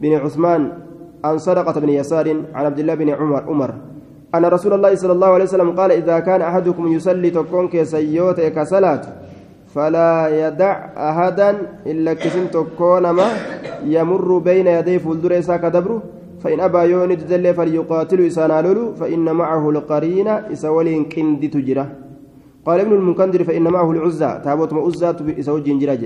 [0.00, 0.72] بن عثمان
[1.24, 3.70] عن صدقة بن يسار عن عبد الله بن عمر عمر.
[4.34, 9.02] أن رسول الله صلى الله عليه وسلم قال إذا كان أحدكم يصلي تكون كسيوت كصلاة
[9.74, 10.12] فلا
[10.46, 11.50] يدع أحدا
[11.86, 13.28] إلا كسن تكون ما
[13.84, 19.64] يمر بين يدي فولدر إساك دبره فإن أبى يوني تدلي فليقاتل إسانا لولو فإن معه
[19.70, 21.86] القرين إسولين كندي تجره
[22.66, 26.02] قال ابن المنكدر فإن معه العزة تابوت ما عزة يسوي جنجرة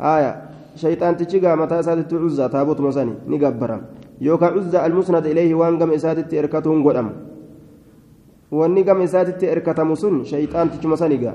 [0.00, 0.32] آية
[0.76, 3.82] شيطان تشيغا متى سادت عزة تابوت مساني نقبرم.
[4.20, 7.08] يوكا عزة المسند إليه وان قم إسادت إركتهم قدام
[8.88, 11.34] قم إسادت إركتهم سن شيطان تشمسانيغا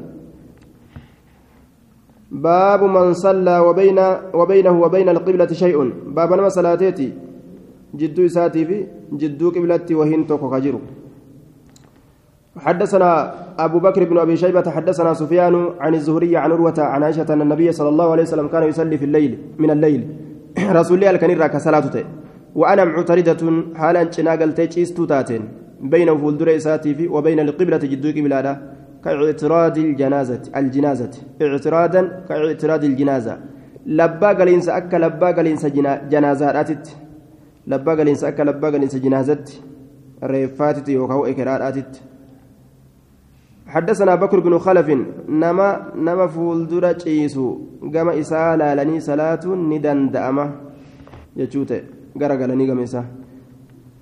[2.31, 3.99] باب من صلى وبين
[4.33, 5.77] وبينه وبين القبلة شيء.
[6.17, 7.09] باب نما صلاتيتي.
[7.95, 8.77] جدو إساتي في
[9.21, 10.79] جدو قبلتي وهين توكو خجرو
[12.57, 17.41] حدثنا أبو بكر بن أبي شيبة حدثنا سفيان عن الزهري عن عروة عن عائشة أن
[17.41, 20.01] النبي صلى الله عليه وسلم كان يصلي في الليل من الليل.
[20.79, 22.03] رسول الله كان يراك صلاته
[22.55, 23.41] وأنا معتردة
[23.75, 25.41] حالا شناقل تيجيستو تاتين.
[25.81, 28.57] بين فولدر إساتي في وبين القبلة جدو قبلة
[29.03, 31.11] كاعتراض الجنازة الجنازة.
[31.41, 33.33] اعتراضا كاعتراض الجنازة.
[33.85, 35.65] لبا قلينس أكا لبا قلينس
[36.13, 36.85] جنازة أتت
[37.67, 39.45] لبا قلينس أكا لبا قلينس جنازة
[40.23, 42.01] ريفاتت يوكاو إكرار أتت
[43.67, 44.87] حدثنا بكر بن خلف
[45.29, 47.57] نما نما فولدر تشيسو
[47.93, 50.45] قام إساء لالني صلاة ندن دأمة
[51.37, 51.71] يجوت
[52.21, 53.05] قرقلني قام إساء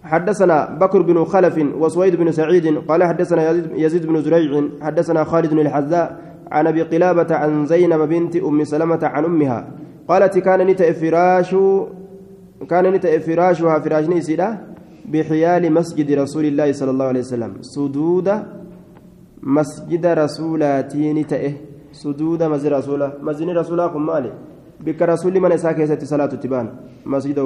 [0.03, 5.59] حدثنا بكر بن خلف وسويد بن سعيد قال حدثنا يزيد بن زريع حدثنا خالد بن
[5.59, 9.67] الحذاء عن ابي قلابة عن زينب بنت ام سلمة عن امها
[10.07, 11.55] قالت كان نتأ فراش
[12.69, 14.47] كان نتأ فراشها فراش نيسيدا
[15.05, 17.51] بحيال مسجد رسول الله صلى الله عليه وسلم.
[17.61, 18.27] سدود
[19.43, 21.53] مسجد رسولاتين تأه
[21.91, 23.07] سدود مسجد رسولا.
[23.21, 24.31] مسجد رسولا كم مالي.
[24.85, 26.67] بك رسول من إساك يسات صلاة تبان
[27.05, 27.37] مسجد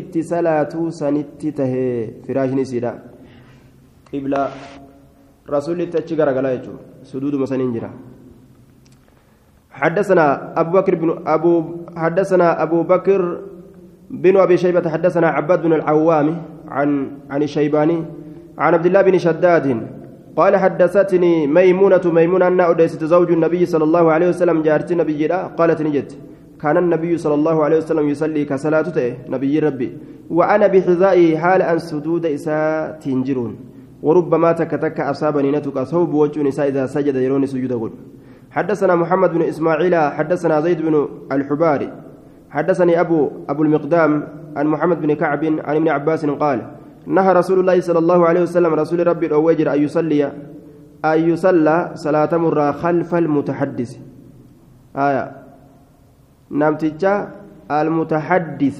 [0.00, 2.92] itti salaatuu sanitti tahee firaashni isiidha
[4.10, 4.48] qiblaa
[5.54, 7.90] rasuulli itti achi garagalaa jechuudha suduuduma saniin jira
[9.80, 10.24] حدثنا
[10.60, 11.54] أبو بكر بن أبو
[11.96, 13.20] حدثنا أبو بكر
[14.10, 16.28] بن أبي شيبة حدثنا عباد بن العوام
[16.68, 16.88] عن
[17.30, 17.98] عن الشيباني
[18.58, 19.66] عن عبد الله بن شداد
[20.38, 25.26] قال حدثتني ميمونة ميمونة أن أديست زوج النبي صلى الله عليه وسلم جارت النبي
[25.58, 26.10] قالت نجت.
[26.62, 29.88] كان النبي صلى الله عليه وسلم يصلي كصلاته نبي ربي.
[30.30, 33.52] وأنا بحذائي حال أن سدود إساء تنجرون.
[34.02, 37.90] وربما تكتك أصابني نتك صوب وجه نساء إذا سجد يروني سجود قل
[38.50, 41.92] حدثنا محمد بن إسماعيل حدثنا زيد بن الحباري
[42.50, 44.12] حدثني أبو أبو المقدام
[44.56, 46.66] عن محمد بن كعب عن ابن عباس قال
[47.06, 50.32] نهى رسول الله صلى الله عليه وسلم رسول ربي الأوجر أن يصلي
[51.04, 53.96] أن يصلى صلاة مرة خلف المتحدث.
[54.96, 55.24] آية.
[56.50, 57.14] نمتجا
[57.70, 58.78] المتحدث.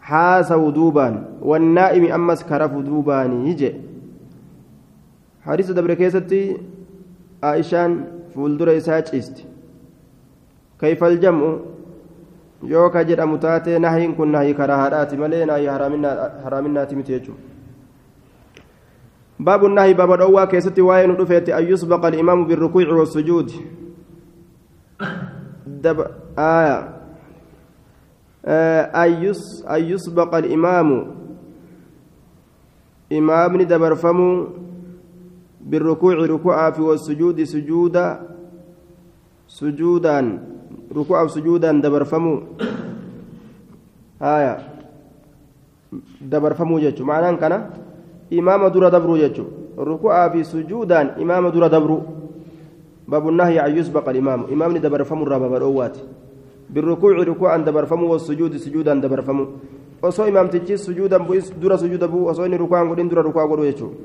[0.00, 3.74] حاسو دوبان والنائم أمس كرف دوبان يجي.
[5.42, 6.56] حديث دبر كيستي
[7.42, 7.90] عائشان
[8.34, 9.36] فولدر إساج است
[10.80, 11.58] كيف الجمع
[12.60, 15.66] yoo ka jedhamu taate nahiin kun nahii karahaadhaati malee nahii
[16.44, 17.50] haraaminaati miti jechuudha.
[19.40, 23.52] باب النهي باب الأول كيستي وين رفيت أن يسبق الإمام بالركوع والسجود
[25.66, 25.98] دب
[26.38, 26.78] آية
[28.92, 30.88] أن يس أن يسبق الإمام
[33.12, 34.46] إمام دبر فمو
[35.60, 38.06] بالركوع ركوعا في والسجود سجودا
[39.48, 40.18] سجودا
[40.96, 42.34] ركوع سجودا دبر فمو.
[44.22, 44.54] آية.
[46.20, 47.04] دبر فمو جتشو.
[47.04, 47.58] معناه كنا
[48.32, 49.44] إمام درا دبرو جتشو.
[49.78, 51.98] ركوع في سجودا إمام درا دبرو.
[53.08, 54.40] باب النهي عن يسبق الإمام.
[54.52, 55.96] إمام دبر فمو رابا بروات
[56.70, 59.46] بالركوع ركوعا دبر فمو والسجود سجودا دبر فمو.
[60.02, 63.96] osoo imaamtichi sujuudan bu'is dura sujuuda bu'u osoo inni ruku'aan godhin dura ruku'aa godhu jechuudha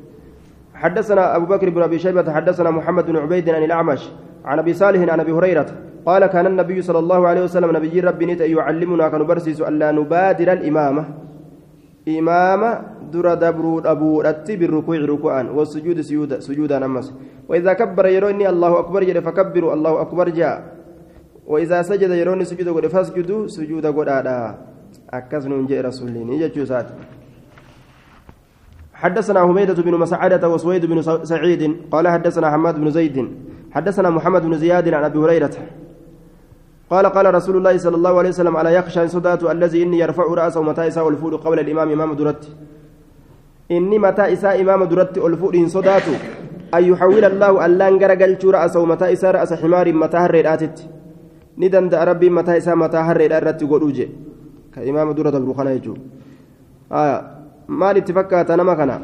[0.76, 4.12] حدثنا أبو بكر بن أبي شيبة حدثنا محمد بن عبيد عن الأعمش
[4.46, 5.66] عن أبي صالح عن أبي هريرة
[6.06, 10.54] قال كان النبي صلى الله عليه وسلم نبي ربي نت يعلمنا كان برسيس ألا نبادر
[10.54, 11.04] الإمامة.
[12.08, 17.14] إمامة در دبر أبو رتي بالركوع ركوعا والسجود سجودا سجودا نمس
[17.50, 20.58] وإذا كبر يروني الله أكبر جل فكبروا الله أكبر جاء.
[21.48, 24.10] وإذا سجد يروني سجود قد فاسجدوا سجودا قد
[25.14, 26.86] أكسن جاء رسول الله
[29.06, 31.02] حدثنا هميدة بن مسعدة وسويد بن
[31.32, 33.18] سعيد قال حدثنا حماد بن زيد
[33.72, 35.56] حدثنا محمد بن زياد عن أبي هريرة.
[36.90, 40.62] قال قال رسول الله صلى الله عليه وسلم على يخشى صدات الذي إني يرفع رأسه
[40.62, 42.50] متى إساء الفول قبل الإمام إمام درت.
[43.72, 46.08] إني متى إساء إمام درت الفول إن صدات
[46.74, 50.78] أن يحول الله ألان قرقل رأسه متى إساء رأس حمار متى هرر آتت
[51.58, 54.08] ندند ربي متى إساء متى هرر آتت قلوجه
[54.74, 55.94] كإمام درت بروخنا يجو.
[56.92, 57.35] آه.
[57.68, 59.00] Maal itti fakkaata nama kana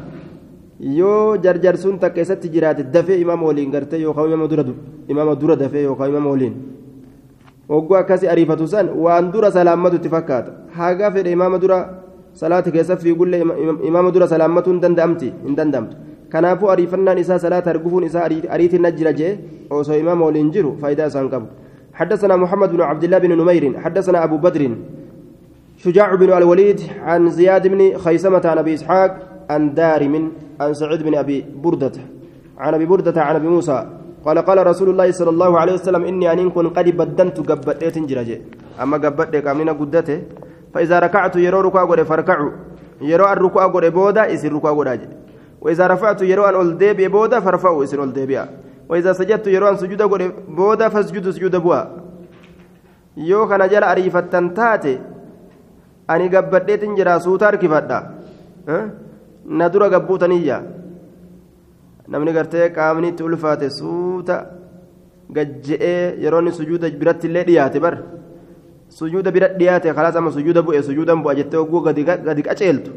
[0.80, 4.64] yoo jarjarsuun takka isatti jiraate dafee imaama waliin gartee yookaan imaama dura
[5.08, 6.54] imaama dura dafee yookaan imaama waliin
[7.68, 11.78] hogguu akkasii ariifatu san waan dura salaammatu itti fakkaata haga fedhe imaama dura
[12.42, 13.42] salaata keessa fiigullee
[13.90, 15.96] imaama dura salaammatu hin danda'amti hin danda'amtu
[16.34, 19.34] kanaafuu ariifannaan isaa salaata argufuun isaa ariitiin jira jee
[19.70, 21.48] osoo imaama waliin jiru faayidaa isaan qabu
[21.92, 24.62] حدثنا محمد بن عبد الله بن نمير حدثنا أبو بدر
[25.84, 29.10] شجاع بن الوليد عن زياد بن خيسمة عن أبي إسحاق
[29.50, 31.92] عن دارم عن سعيد بن أبي بردة.
[32.58, 33.86] عن أبي بردة عن أبي موسى.
[34.24, 38.40] قال قال رسول الله صلى الله عليه وسلم إني أن كن قد بدنت قبتيت جرجة
[38.82, 40.22] أما قبت كاملنا قدته
[40.74, 42.50] فإذا ركعت يرو ركوع قد فركعوا
[43.00, 45.00] يرو الركوع قد بودا يصير ركوع قد
[45.60, 48.48] وإذا رفعت يرو أن ألدي بودا فرفعوا يصير ألدي بها
[48.88, 51.82] وإذا سجدت يرو أن سجود قد بودا فاسجدوا سجود بها
[53.16, 54.98] يو كان جل أريفة تاتي.
[56.08, 57.98] Ani gabbadheetin jira suuta harkifadha
[59.44, 60.62] na dura gabbuutaniyya
[62.08, 64.36] namni gartee qaamni itti ulfaate suuta
[65.36, 67.94] gajje'ee yeroo inni sujuuda biratti illee dhiyaate bar.
[68.88, 72.90] Sujuuda bira dhiyaate kalaas amma sujuuda bu'e sujuudan bu'a jettee ogguu gadi qaceeltu.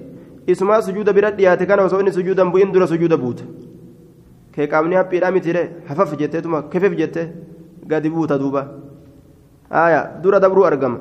[0.48, 3.44] Isumaa sujuuda bira dhiyaate kana osoo inni sujuudan bu'in dura sujuuda buuta
[4.54, 7.28] kee qaamni haphiidhaa mitire hafaf jetteetuma kefef jettee
[7.88, 8.68] gadi buuta duuba.
[10.22, 11.00] Dura dabruu argama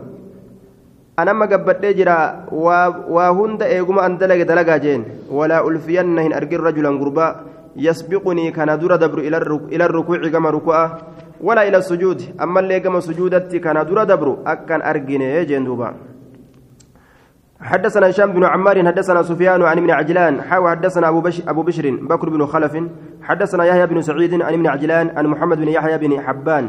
[1.17, 5.05] gabbadhee jira waa hunda eeguma an dalage dalagaa jeen.
[5.31, 7.41] Walaa ulfiyanna hin argin rajulan gurbaa.
[7.77, 11.15] Yasbiqunii kana dura dabru ila rukuuci gama ruku'a.
[11.45, 15.95] ولا إلى السجود أما اللي كما سجودتي كان دور دبر أكن أرجني جندوبا
[17.61, 21.91] حدثنا هشام بن عمار حدثنا سفيان عن ابن عجلان حاو حدثنا أبو, بش أبو بشر
[21.91, 22.77] بكر بن خلف
[23.23, 26.69] حدثنا يحيى بن سعيد عن ابن عجلان عن محمد بن يحيى بن حبان.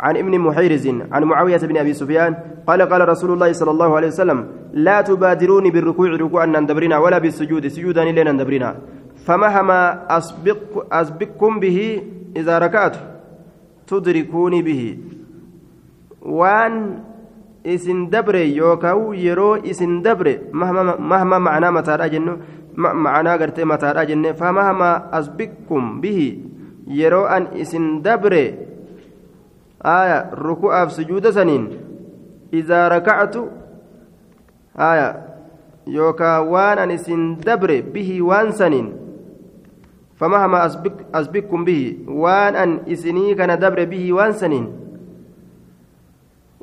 [0.00, 2.34] عن ابن محيرز عن معاوية بن أبي سفيان
[2.66, 7.66] قال قال رسول الله صلى الله عليه وسلم لا تبادروني بالركوع ركوعا نندبرنا ولا بالسجود
[7.66, 8.76] سجودا إلا نندبرنا
[9.26, 9.80] فمهما
[10.16, 12.02] أسبق أسبقكم به
[12.36, 12.96] إذا ركعت
[13.86, 14.98] تدركوني به.
[16.22, 16.74] وان
[17.64, 22.36] isin dabre yookaan yeroo isin dabre mahma macnaa mataadhaa jennu
[22.76, 26.28] macnaa gartee mataadhaa jenne famahama asbikkum bihi
[27.00, 28.63] yeroo an isin dabre
[29.84, 31.68] ruku'aaf sujuuda saniin
[32.52, 33.48] idaa rakactu
[34.76, 35.08] aya
[35.86, 38.88] yookaan waan an isin dabre bihi waan saniin
[40.16, 40.64] famahama
[41.12, 44.66] asbikkum bihi waan an isinii kana dabre bihi waan saniin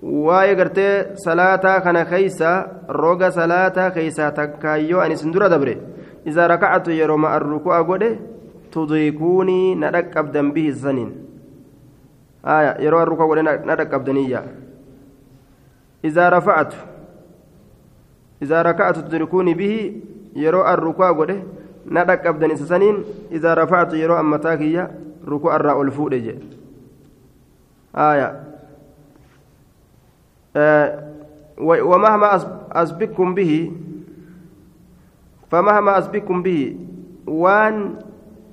[0.02, 2.52] waa'ee gartee salaataa kana keeysa
[2.90, 5.78] roga salaataa keeysaa takkaayyoo ani isin dura dabre
[6.26, 8.18] isaa rakacatu yeroo ma'an ruku'a godhe
[8.74, 11.12] tudrikuunii na dhaqqabdan bihi saniin
[12.44, 14.44] na dhaqqabdaniyya
[16.04, 16.78] isaa rafacatu
[18.42, 20.04] isaa raka'atu tudrikuunii bihi
[20.36, 21.38] yeroo an ruku'a godhe
[21.86, 24.90] na dhaqqabdan isa saniin isaa rafacatu yeroo an mataa kiyya
[25.26, 26.46] ruku'a irraa ol fuudhe jedhe
[31.62, 32.30] ومهما
[32.72, 33.72] أسبقكم به
[35.52, 36.76] فمهما أسبقكم به
[37.28, 37.96] وان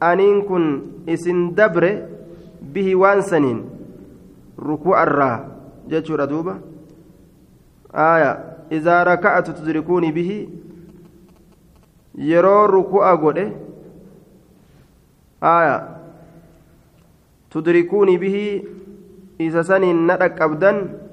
[0.03, 1.85] أنين إسن دبر
[2.63, 3.78] به وان سنين
[4.59, 5.33] ركوع الرا
[5.89, 6.55] جتشور دوبة
[7.95, 10.49] آية إذا ركعت تدركوني به
[12.19, 13.45] yeroo ruku'a godhe
[15.41, 16.03] aya
[17.51, 18.67] tudrikuuni bihi
[19.39, 21.07] isa saniin na dhaqqabdan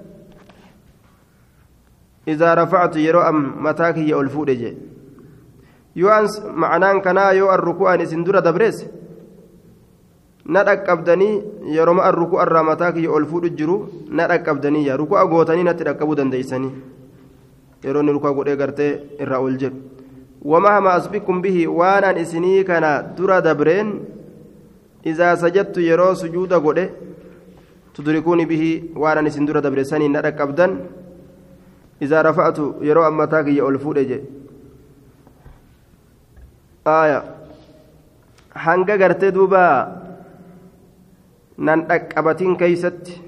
[2.28, 4.74] إذا رفعت يرو أم متاك هي ألفود جي
[5.96, 6.28] yoo an
[6.58, 8.84] ma'anaan kanaa yoo an ruku'an isin dura dabrees
[10.46, 11.42] na dhaqqabdanii
[11.76, 13.78] yeroo an ruku'a irraa mataa kiyya ol fuudhu jiru
[14.10, 16.74] na dhaqqabdanii yaa ruku'a gootanii natti dhaqqabuu dandeeysanii
[17.86, 19.78] yeroo inni ruku'a godhee gartee irraa ol jedhu
[20.52, 23.90] wamahama asbikum bihi waan an isinii kana dura dabreen
[25.04, 26.86] izaa sajattu yeroo sujuuda godhe
[27.94, 30.72] tudrikuuni bihi waan an isin dura dabreessanii na dhaqqabdan
[32.02, 33.98] إذا رفعت يرى أمتاك يا ألفود
[36.88, 37.24] آية
[38.56, 40.05] hanga gartee duuba
[41.58, 43.22] nan dhaqqabatiin keeysatti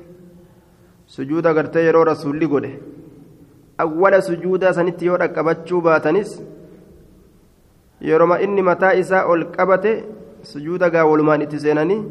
[1.15, 2.71] sujuuda gartee yeroo rasuulli godhe
[3.83, 6.31] awwala sujuudaa sanitti yoo dhaqqabachuu baatanis
[8.09, 9.93] yeroma inni mataa isaa ol qabate
[10.51, 12.01] sujuuda gaa walumaan itti seenanii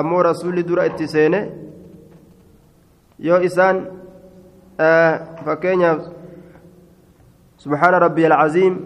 [0.00, 1.40] ammoo rasuulli dura itti seene
[3.28, 3.76] yoo isaan
[5.46, 6.00] fakkeenyaaf
[7.64, 8.76] subhaana rabbi alcaziim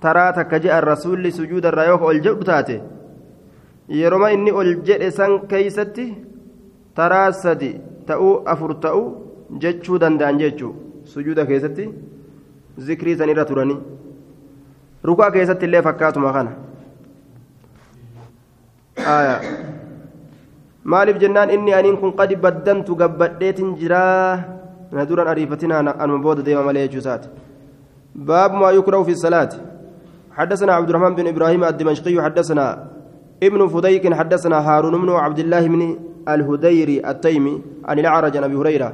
[0.00, 2.76] taraa takka je'an rasuulli sujuuda irraa yoo ol jedhu taate
[4.01, 6.05] yeroma inni ol jedhe san keeysatti
[6.99, 7.71] taraa sadi
[8.07, 9.05] ta'uu afur ta'uu
[9.65, 10.73] jechuu danda'an jechuu
[11.13, 11.89] sujuuda keessatti
[12.87, 13.79] zikrii san irra turanii
[15.11, 16.51] rukaa keessatti illee fakkaatuma kana
[20.95, 24.53] maaliif jennaan inni aniin kun qadi baddantu gabbadheetin jiraa
[24.93, 27.25] ندورا أريفتنا أن مبود ديما مليء جوسات
[28.15, 29.49] باب ما يكره في الصلاة
[30.31, 32.65] حدثنا عبد الرحمن بن إبراهيم الدمشقي حدثنا
[33.42, 38.92] ابن فديك حدثنا هارون بن عبد الله بن الهديري التيمي عن الأعرج عن أبي هريرة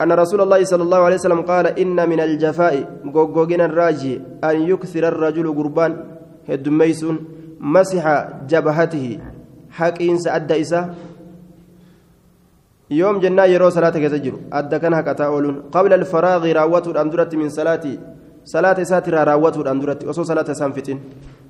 [0.00, 2.74] أن رسول الله صلى الله عليه وسلم قال إن من الجفاء
[3.14, 5.92] غوغوغين الراجي أن يكثر الرجل قربان
[6.48, 7.16] هدميسون
[7.60, 8.04] مسح
[8.48, 9.18] جبهته.
[9.70, 10.94] حقين سأدى إسا.
[12.90, 15.26] يوم جنة يرو صلاة كزجر أدى كان هكذا
[15.72, 17.98] قبل الفراغ راوته الأندرة من صلاتي
[18.44, 20.98] صلاة ساتر راوته الأندرة وصو صلاة سانفتين.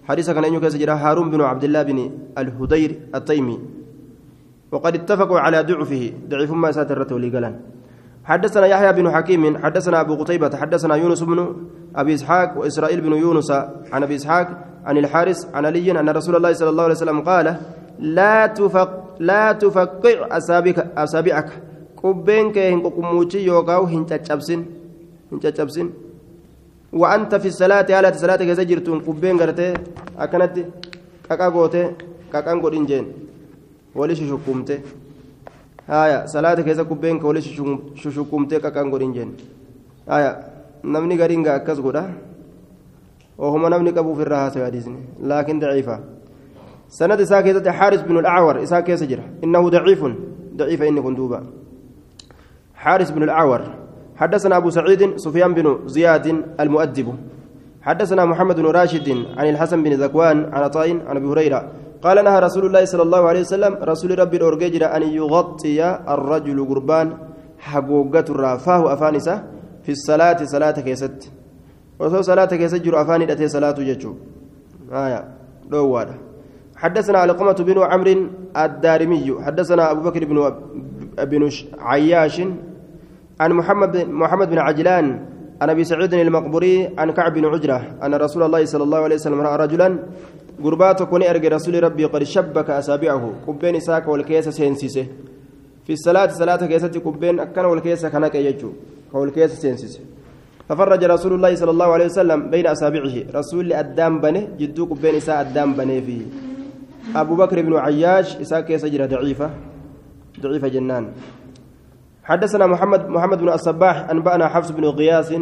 [0.09, 1.99] حديث كان ينيو كزجر هارون بن عبد الله بن
[2.39, 3.59] الهدير التيمي.
[4.73, 6.13] وقد اتفقوا على ضعفه.
[6.29, 7.31] ضعف ما ساتر ولي
[8.25, 11.57] حدثنا يحيى بن حكيم حدثنا أبو قتيبة حدثنا يونس بن
[11.97, 13.51] أبي إسحاق وإسرائيل بن يونس
[13.93, 14.49] عن أبي إسحاق
[14.85, 17.57] عن الحارس عن علي أن رسول الله صلى الله عليه وسلم قال
[17.99, 21.63] لا تفق لا تفقع أصابعك أصابعك
[22.03, 24.67] قبين كي هنقموشي يوغاو هنتشابسين
[25.33, 25.91] هنتشابسين
[26.93, 29.75] وأنت في الصلاة على الصلاة كذا جرتون قبين غرتي
[30.19, 30.57] أكنت
[31.29, 31.83] كاكا غوتي
[32.33, 33.07] كاكا غودين جين
[33.95, 34.79] ولي ششكمتي
[35.89, 37.41] هايا صلاة كذا قبين كولي
[37.95, 39.31] ششكمتي كاكا غودين جين.
[40.09, 40.51] هايا
[40.83, 42.09] gariin gaa akkas godha
[43.39, 46.01] ohuma namni qabuuf irraa haasa'u hadiisni laakiin daciifa
[46.91, 50.05] سند ساكتة حارس بن الأعور إساك يسجر إنه ضعيف
[50.57, 51.47] ضعيف إني كندوبا
[52.75, 53.80] حارس بن الأعور.
[54.21, 56.27] حدثنا أبو سعيد سفيان بن زياد
[56.61, 57.09] المؤدب.
[57.83, 59.09] حدثنا محمد بن راشد
[59.39, 61.61] عن الحسن بن ذكوان عن عطاء عن أبي هريرة.
[62.05, 65.81] قال نهى رسول الله صلى الله عليه وسلم رسول ربي الأورجيجر أن يغطي
[66.15, 67.09] الرجل قربان.
[67.59, 69.35] حقوقة الرافاه أفانسة
[69.85, 71.33] في الصلاة صلاة كيست.
[71.99, 74.13] وصو صلاة كيست جر أفاني أتي صلاة ججو.
[74.93, 75.21] آية
[75.71, 76.15] دوارة
[76.77, 78.17] حدثنا علقمة بن عمرو
[78.57, 79.27] الدارمي.
[79.47, 80.37] حدثنا أبو بكر بن
[81.31, 81.43] بن
[81.79, 82.37] عياش
[83.41, 85.07] عن محمد محمد بن عجلان
[85.63, 89.41] عن أبي سعيد المقبوري عن كعب بن عجرة أن رسول الله صلى الله عليه وسلم
[89.41, 89.89] رأى رجلا
[90.65, 95.07] غربات كوني ارجى رسول ربي قد شبك اصابعه كبين ساك والكيس سينسيسه.
[95.85, 98.71] في الصلاة صلاة كيسه كبين أكن والكيس كنك يجو
[99.13, 100.01] والكيس سينسيسه.
[100.69, 105.41] ففرج رسول الله صلى الله عليه وسلم بين اصابعه رسول الدام بنه جدو كبين إساء
[105.41, 106.23] الدام بنه فيه
[107.17, 109.51] أبو بكر بن عياش إساء كيس ضعيفة
[110.41, 111.05] ضعيفة جنان.
[112.31, 115.33] حدثنا محمد محمد بن الصباح أنبأنا حفص بن غياث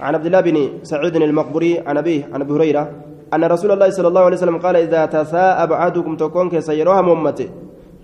[0.00, 2.90] عن عبد الله بن سعيد المقبري عن أبيه عن أبي هريرة
[3.34, 7.48] أن رسول الله صلى الله عليه وسلم قال إذا تثاءب أحدكم تكون كيسيروها ممته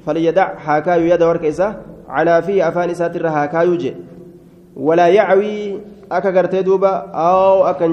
[0.07, 1.77] فليدع حاكايو يد وركيسة
[2.09, 3.97] على فيه أفان ساتر حاكايو جي
[4.77, 5.81] ولا يعوي
[6.13, 7.89] أكا قرتي دوبا أو أكا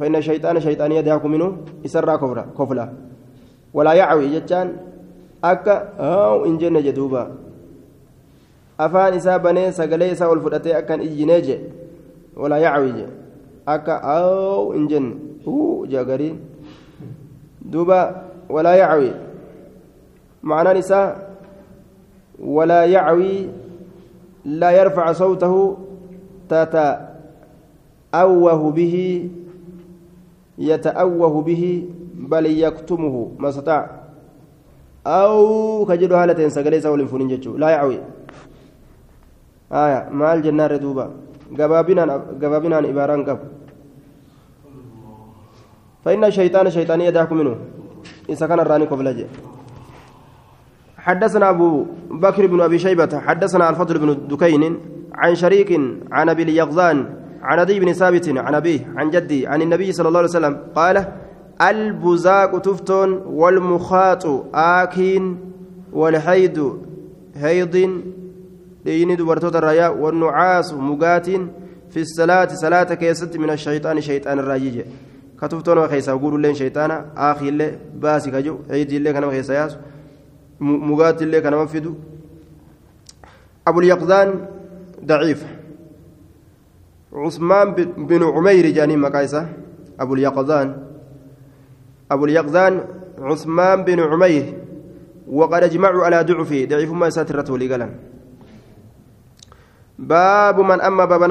[0.00, 2.18] فإن الشيطان شيطان يدعك منه يسرى
[2.58, 2.88] كفلا
[3.74, 4.76] ولا يعوي جتان
[5.44, 6.58] أكا أو إن
[6.94, 7.47] دوبا.
[8.78, 11.56] Afaan isaa banee sagalee isaa ol fudhatee akkan iyyinee je
[12.36, 13.06] walaa yacwi je
[13.66, 15.14] akka aw hin jenne
[15.46, 16.36] uu jagariin
[17.72, 17.98] duuba
[18.48, 19.10] walaa yacwi
[20.42, 21.38] معنى نساء
[22.38, 23.46] ولا يعوي
[24.44, 25.76] لا يرفع صوته
[26.48, 27.00] تتأوه
[28.70, 29.28] به
[30.58, 33.90] يتأوه به بل يكتمه ما استطاع
[35.06, 36.96] أو كجد هالة سجليس أو
[37.56, 37.98] لا يعوي
[39.72, 41.10] آية maal jennaarre duuba
[41.52, 43.46] gabaabinaan gabaabinaan ibaaraan qabu
[46.04, 47.56] فإن الشيطان شيطان يدعك منه.
[48.30, 49.26] إذا كان الراني قبل
[50.98, 54.78] حدثنا أبو بكر بن أبي شيبة حدثنا الفضل بن دكين
[55.14, 55.80] عن شريك
[56.12, 60.18] عن أبي اليغزان عن أبي بن ثابت عن أبيه عن جدي عن النبي صلى الله
[60.18, 61.04] عليه وسلم قال
[61.62, 65.38] البزاق تفتون والمخاط آكين
[65.92, 66.72] والحيد
[67.34, 68.02] هيض
[68.88, 71.48] dhiini dubartoota irraa wannucaasu mugaatiin
[71.94, 74.86] fi salaati salaata keessatti min ashayxaani shayxaan irraa yije
[75.36, 76.96] katuftoon nama keessaa guudulleen shayxaana
[77.28, 77.70] aakiillee
[78.06, 79.78] baasi kaju ciidiillee kanama keessa yaasu
[80.90, 81.94] mugaatiillee kanama fidu
[83.72, 84.34] abulyaqdaan
[85.12, 85.46] daciif
[87.12, 89.48] عثمان بن عمير جاني مقايسة
[90.00, 90.76] أبو اليقظان
[92.10, 92.80] أبو اليقظان
[93.18, 94.44] عثمان بن عمير
[95.28, 97.90] وقد اجمعوا على ضعفه ضعيف ما ساترته لقلن
[99.98, 101.22] باب من أما باب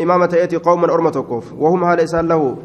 [0.00, 2.56] إمامة يأتي قوما أرمتكوف وهم هذا إسان له.